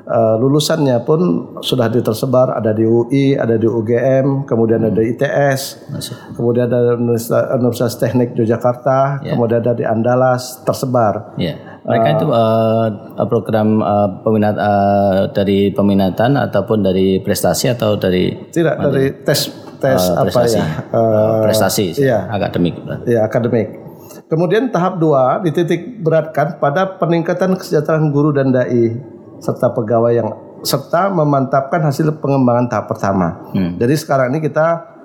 Eh, 0.05 0.37
lulusannya 0.37 1.01
pun 1.09 1.21
sudah 1.65 1.89
tersebar 1.89 2.53
ada 2.53 2.77
di 2.77 2.85
UI, 2.85 3.41
ada 3.41 3.57
di 3.57 3.65
UGM, 3.65 4.45
kemudian 4.45 4.85
ada 4.85 5.01
di 5.01 5.17
ITS, 5.17 5.89
kemudian 6.37 6.69
ada 6.69 6.93
Universitas, 7.01 7.57
Universitas 7.57 7.97
Teknik 7.97 8.37
Yogyakarta, 8.37 9.25
kemudian 9.25 9.65
ada 9.65 9.73
di 9.73 9.81
Andalas 9.81 10.61
tersebar. 10.61 11.33
Ya. 11.41 11.57
Mereka 11.89 12.21
itu 12.21 12.27
uh, 12.29 13.25
program 13.33 13.81
uh, 13.81 14.21
peminat 14.21 14.61
uh, 14.61 15.33
dari 15.33 15.73
peminatan 15.73 16.37
ataupun 16.37 16.85
dari 16.85 17.25
prestasi 17.25 17.73
atau 17.73 17.97
dari 17.97 18.29
Tidak 18.53 18.77
dari 18.85 19.25
tes 19.25 19.41
tes 19.81 20.01
apa 20.13 20.29
prestasi. 20.29 20.57
ya? 20.61 20.67
eh, 20.93 21.41
prestasi 21.49 21.87
iya. 21.97 22.19
akademik. 22.29 22.77
ya 23.09 23.25
akademik. 23.25 23.69
Kemudian 24.29 24.73
tahap 24.73 25.01
dua 25.01 25.41
dititik 25.45 26.01
beratkan 26.01 26.57
pada 26.57 26.97
peningkatan 26.97 27.57
kesejahteraan 27.57 28.09
guru 28.09 28.33
dan 28.33 28.53
dai 28.53 29.14
serta 29.45 29.69
pegawai 29.69 30.13
yang 30.17 30.29
serta 30.65 31.13
memantapkan 31.13 31.85
hasil 31.85 32.17
pengembangan 32.25 32.73
tahap 32.73 32.89
pertama. 32.89 33.53
Jadi 33.53 33.95
sekarang 34.01 34.33
ini 34.33 34.41
kita 34.41 34.97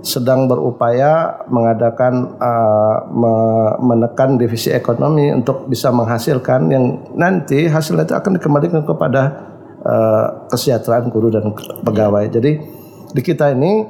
sedang 0.00 0.46
berupaya 0.46 1.42
mengadakan 1.50 2.38
uh, 2.38 2.96
me- 3.10 3.76
menekan 3.84 4.38
divisi 4.38 4.70
ekonomi 4.70 5.28
untuk 5.28 5.66
bisa 5.66 5.90
menghasilkan 5.90 6.70
yang 6.70 6.84
nanti 7.18 7.66
hasilnya 7.66 8.06
itu 8.06 8.14
akan 8.16 8.38
dikembalikan 8.38 8.86
kepada 8.86 9.22
uh, 9.82 10.26
kesejahteraan 10.48 11.10
guru 11.10 11.28
dan 11.28 11.52
pegawai. 11.84 12.30
Jadi 12.30 12.52
di 13.10 13.20
kita 13.20 13.50
ini 13.50 13.82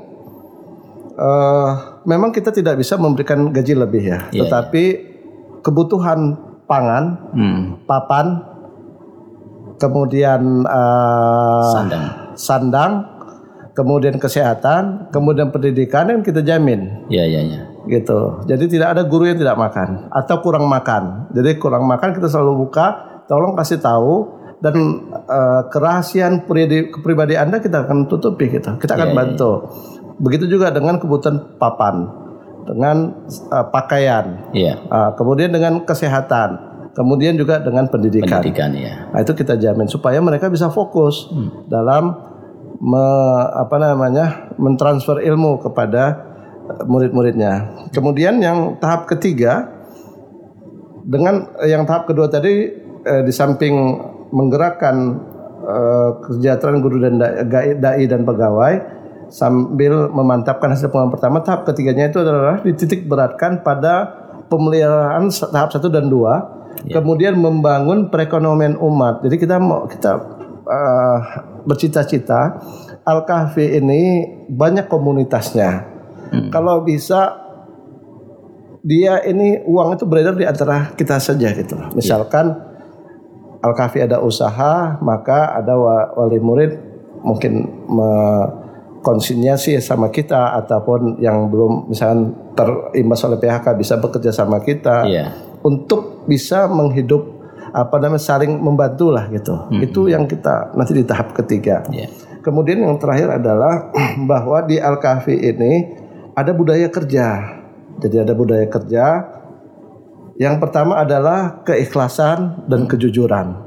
eh, 1.20 1.70
memang 2.08 2.32
kita 2.32 2.48
tidak 2.48 2.80
bisa 2.80 2.96
memberikan 2.96 3.52
gaji 3.52 3.76
lebih 3.76 4.00
ya, 4.00 4.18
Iya, 4.32 4.48
tetapi 4.48 4.84
kebutuhan 5.60 6.40
pangan, 6.64 7.04
Hmm. 7.36 7.62
papan, 7.84 8.49
kemudian 9.80 10.62
eh, 10.68 11.64
Sandang. 11.72 12.04
sandang, 12.36 12.92
kemudian 13.72 14.20
kesehatan, 14.20 15.08
kemudian 15.08 15.48
pendidikan 15.48 16.12
yang 16.12 16.20
kita 16.20 16.44
jamin 16.44 17.08
Ya 17.08 17.24
ya 17.24 17.40
ya. 17.40 17.60
gitu. 17.88 18.44
Jadi 18.44 18.76
tidak 18.78 18.92
ada 18.94 19.02
guru 19.08 19.24
yang 19.26 19.40
tidak 19.40 19.56
makan 19.56 20.12
atau 20.12 20.36
kurang 20.44 20.68
makan. 20.68 21.32
Jadi 21.32 21.56
kurang 21.56 21.88
makan 21.88 22.12
kita 22.12 22.28
selalu 22.28 22.68
buka, 22.68 22.86
tolong 23.24 23.56
kasih 23.56 23.80
tahu 23.80 24.36
dan 24.60 24.76
eh, 25.16 25.62
kerahasiaan 25.72 26.44
pribadi, 26.44 26.92
kepribadi 26.92 27.34
Anda 27.40 27.58
kita 27.58 27.88
akan 27.88 28.04
tutupi 28.06 28.52
gitu. 28.52 28.76
Kita 28.76 28.92
akan 28.94 29.08
Iya, 29.08 29.14
iya, 29.16 29.20
bantu. 29.24 29.50
Begitu 30.20 30.52
juga 30.52 30.68
dengan 30.68 31.00
kebutuhan 31.00 31.56
papan, 31.56 32.04
dengan 32.68 33.24
eh, 33.32 33.66
pakaian, 33.72 34.52
Iya. 34.52 34.76
eh, 34.84 35.10
kemudian 35.16 35.48
dengan 35.48 35.80
kesehatan, 35.88 36.69
kemudian 36.92 37.38
juga 37.38 37.62
dengan 37.62 37.86
pendidikan. 37.86 38.42
Pendidikan 38.42 38.70
ya. 38.74 39.10
Nah, 39.10 39.20
itu 39.22 39.32
kita 39.34 39.54
jamin 39.56 39.86
supaya 39.86 40.18
mereka 40.18 40.50
bisa 40.50 40.68
fokus 40.68 41.30
dalam 41.70 42.14
me- 42.80 43.48
apa 43.54 43.76
namanya 43.76 44.50
mentransfer 44.56 45.20
ilmu 45.22 45.60
kepada 45.60 46.02
eh, 46.66 46.84
murid-muridnya. 46.88 47.86
Kemudian 47.94 48.40
yang 48.40 48.80
tahap 48.80 49.06
ketiga 49.06 49.68
dengan 51.04 51.50
eh, 51.60 51.70
yang 51.70 51.84
tahap 51.84 52.08
kedua 52.08 52.26
tadi 52.30 52.70
eh, 53.04 53.22
di 53.22 53.32
samping 53.32 53.74
menggerakkan 54.30 54.96
eh, 55.62 56.10
kesejahteraan 56.24 56.78
guru 56.80 56.96
dan 57.02 57.14
da- 57.20 57.44
gai- 57.46 57.78
dai 57.78 58.04
dan 58.08 58.24
pegawai 58.24 58.98
sambil 59.30 60.10
memantapkan 60.10 60.74
hasil 60.74 60.90
pengalaman 60.90 61.14
pertama 61.14 61.38
tahap 61.46 61.62
ketiganya 61.62 62.10
itu 62.10 62.18
adalah 62.18 62.58
dititik 62.66 63.06
beratkan 63.06 63.62
pada 63.62 64.10
pemeliharaan 64.50 65.30
tahap 65.30 65.70
satu 65.70 65.86
dan 65.86 66.10
dua 66.80 66.94
kemudian 66.96 67.34
membangun 67.36 68.08
perekonomian 68.08 68.78
umat. 68.78 69.20
Jadi 69.22 69.36
kita 69.36 69.56
mau 69.58 69.84
kita 69.84 70.10
eh, 70.64 71.18
bercita-cita 71.64 72.40
Al 73.02 73.24
Kahfi 73.24 73.76
ini 73.76 74.24
banyak 74.48 74.86
komunitasnya. 74.86 75.70
Kalau 76.48 76.82
bisa 76.82 77.36
dia 78.80 79.20
ini 79.26 79.60
uang 79.60 79.98
itu 79.98 80.04
beredar 80.08 80.38
di 80.38 80.46
antara 80.48 80.94
kita 80.94 81.20
saja 81.20 81.52
gitu. 81.52 81.76
Loh. 81.76 81.90
Misalkan 81.92 82.54
Al 83.60 83.72
Kahfi 83.76 84.00
ada 84.00 84.24
usaha, 84.24 84.96
maka 85.04 85.52
ada 85.52 85.76
wa- 85.76 86.08
wali 86.16 86.40
murid 86.40 86.72
mungkin 87.20 87.84
konsinyasi 89.00 89.80
sama 89.80 90.08
kita 90.08 90.56
ataupun 90.60 91.20
yang 91.20 91.48
belum 91.48 91.88
misalkan 91.88 92.32
terimbas 92.52 93.20
oleh 93.24 93.36
PHK 93.36 93.66
bisa 93.76 93.96
bekerja 93.96 94.32
sama 94.32 94.60
kita. 94.60 95.04
Iya. 95.04 95.26
Untuk 95.60 96.24
bisa 96.24 96.66
menghidup 96.66 97.40
apa 97.70 98.02
namanya 98.02 98.18
saling 98.18 98.58
membantu 98.58 99.14
lah 99.14 99.30
gitu. 99.30 99.54
Itu 99.78 100.10
yang 100.10 100.26
kita 100.26 100.74
nanti 100.74 100.90
di 100.96 101.04
tahap 101.06 101.36
ketiga. 101.36 101.86
Iya. 101.88 102.10
Kemudian 102.40 102.82
yang 102.82 102.96
terakhir 102.98 103.30
adalah 103.30 103.92
bahwa 104.30 104.64
di 104.64 104.80
Al 104.80 104.98
Kahfi 104.98 105.36
ini 105.36 105.72
ada 106.34 106.50
budaya 106.50 106.88
kerja. 106.90 107.58
Jadi 108.00 108.16
ada 108.16 108.32
budaya 108.32 108.66
kerja. 108.66 109.04
Yang 110.40 110.56
pertama 110.56 110.96
adalah 110.96 111.60
keikhlasan 111.68 112.64
dan 112.64 112.88
kejujuran. 112.88 113.60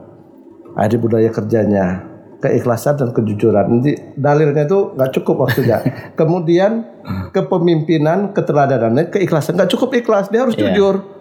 Ada 0.74 0.98
budaya 0.98 1.30
kerjanya, 1.30 2.02
keikhlasan 2.42 2.98
dan 2.98 3.14
kejujuran. 3.14 3.70
Nanti 3.70 3.94
dalilnya 4.18 4.66
itu 4.66 4.98
nggak 4.98 5.12
cukup 5.22 5.46
waktunya. 5.46 5.86
Kemudian 6.20 6.82
kepemimpinan, 7.30 8.34
keteladanan, 8.34 9.06
keikhlasan 9.14 9.54
nggak 9.54 9.70
cukup 9.70 10.02
ikhlas, 10.02 10.34
dia 10.34 10.42
harus 10.42 10.58
Iya. 10.58 10.74
jujur. 10.74 11.13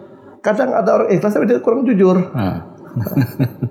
Kadang 0.43 0.75
ada 0.75 0.89
orang 0.93 1.09
ikhlas 1.09 1.31
tapi 1.31 1.47
dia 1.47 1.57
kurang 1.57 1.87
jujur. 1.87 2.19
Ah. 2.35 2.67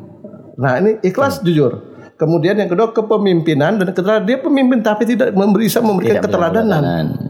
Nah 0.52 0.78
ini 0.78 1.00
ikhlas 1.02 1.40
jujur. 1.40 1.90
Kemudian 2.14 2.54
yang 2.54 2.70
kedua 2.70 2.94
kepemimpinan 2.94 3.82
dan 3.82 3.88
keteladanan. 3.90 4.28
Dia 4.28 4.38
pemimpin 4.38 4.78
tapi 4.78 5.02
tidak 5.02 5.34
memberi- 5.34 5.66
bisa 5.66 5.82
memberikan 5.82 6.20
Tidak 6.20 6.26
keteladanan. 6.28 6.82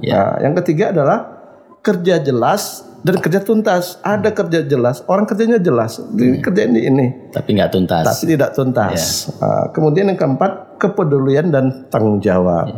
ya. 0.04 0.12
Nah, 0.12 0.32
yang 0.42 0.52
ketiga 0.60 0.92
adalah 0.92 1.18
kerja 1.80 2.20
jelas 2.20 2.84
dan 3.00 3.16
kerja 3.16 3.40
tuntas. 3.40 3.96
Ada 4.04 4.36
kerja 4.36 4.60
jelas, 4.62 5.00
orang 5.06 5.24
kerjanya 5.24 5.56
jelas. 5.56 5.96
Di 6.12 6.44
Kerja 6.44 6.68
ini 6.68 6.80
ini, 6.84 7.06
Tapi 7.32 7.56
nggak 7.56 7.70
tuntas. 7.72 8.04
tapi 8.04 8.24
tidak 8.28 8.52
tuntas. 8.52 9.32
Nah, 9.40 9.72
kemudian 9.72 10.12
yang 10.12 10.18
keempat 10.18 10.76
kepedulian 10.76 11.48
dan 11.48 11.88
tanggung 11.88 12.20
jawab. 12.20 12.68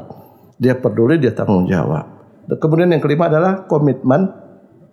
Dia 0.54 0.78
peduli, 0.78 1.18
dia 1.18 1.34
tanggung 1.34 1.66
jawab. 1.66 2.04
Kemudian 2.46 2.94
yang 2.94 3.02
kelima 3.02 3.26
adalah 3.26 3.66
komitmen 3.66 4.30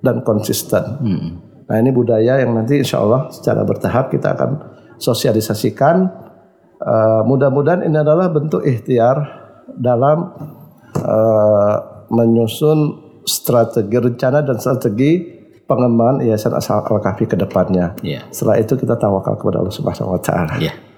dan 0.01 0.25
konsisten. 0.25 0.83
Hmm. 0.97 1.29
Nah 1.67 1.75
ini 1.77 1.89
budaya 1.93 2.41
yang 2.41 2.55
nanti 2.57 2.81
insya 2.81 3.01
Allah 3.01 3.29
secara 3.29 3.61
bertahap 3.65 4.09
kita 4.13 4.33
akan 4.37 4.51
sosialisasikan. 4.97 5.95
Eh, 6.81 7.21
mudah-mudahan 7.25 7.85
ini 7.85 7.97
adalah 7.97 8.29
bentuk 8.33 8.65
ikhtiar 8.65 9.17
dalam 9.77 10.33
eh, 10.97 11.75
menyusun 12.11 12.79
strategi 13.23 13.95
rencana 13.95 14.41
dan 14.41 14.57
strategi 14.57 15.41
pengembangan 15.69 16.25
Yayasan 16.25 16.53
Asal 16.57 16.83
Al 16.83 16.99
Kahfi 16.99 17.25
ke 17.29 17.39
depannya. 17.39 17.95
Iya. 18.03 18.27
Setelah 18.33 18.59
itu 18.59 18.75
kita 18.75 18.99
tawakal 18.99 19.39
kepada 19.39 19.63
Allah 19.63 19.71
Subhanahu 19.71 20.19
wa 20.19 20.21
taala. 20.21 20.59
Iya. 20.59 20.90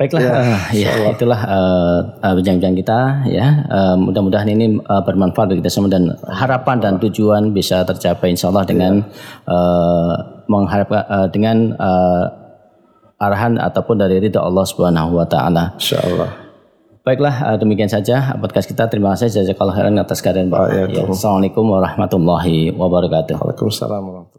Baiklah, 0.00 0.20
ya, 0.24 0.32
uh, 0.32 0.60
ya 0.72 1.12
itulah 1.12 1.36
uh, 1.44 2.32
bincang-bincang 2.32 2.72
kita 2.72 2.98
ya. 3.28 3.68
Uh, 3.68 4.00
mudah-mudahan 4.00 4.48
ini 4.48 4.80
uh, 4.88 5.04
bermanfaat 5.04 5.52
bagi 5.52 5.60
kita 5.60 5.68
semua 5.68 5.92
dan 5.92 6.16
harapan 6.24 6.80
dan 6.80 6.96
tujuan 6.96 7.52
bisa 7.52 7.84
tercapai 7.84 8.32
insya 8.32 8.48
Allah 8.48 8.64
dengan 8.64 9.04
ya. 9.04 9.52
uh, 9.52 10.12
mengharapkan 10.48 11.04
uh, 11.04 11.28
dengan 11.28 11.76
uh, 11.76 12.32
arahan 13.20 13.60
ataupun 13.60 14.00
dari 14.00 14.24
ridha 14.24 14.40
Allah 14.40 14.64
Subhanahu 14.64 15.20
wa 15.20 15.28
taala. 15.28 15.76
Insyaallah. 15.76 16.48
Baiklah 17.04 17.60
demikian 17.60 17.92
saja 17.92 18.40
podcast 18.40 18.72
kita. 18.72 18.88
Terima 18.88 19.12
kasih 19.12 19.28
jazakallahu 19.28 19.76
khairan 19.76 20.00
atas 20.00 20.24
kehadiran 20.24 20.48
Bapak. 20.48 20.96
Ya, 20.96 21.04
Assalamualaikum 21.04 21.68
warahmatullahi 21.68 22.72
wabarakatuh. 22.72 23.36
Waalaikumsalam 23.36 24.29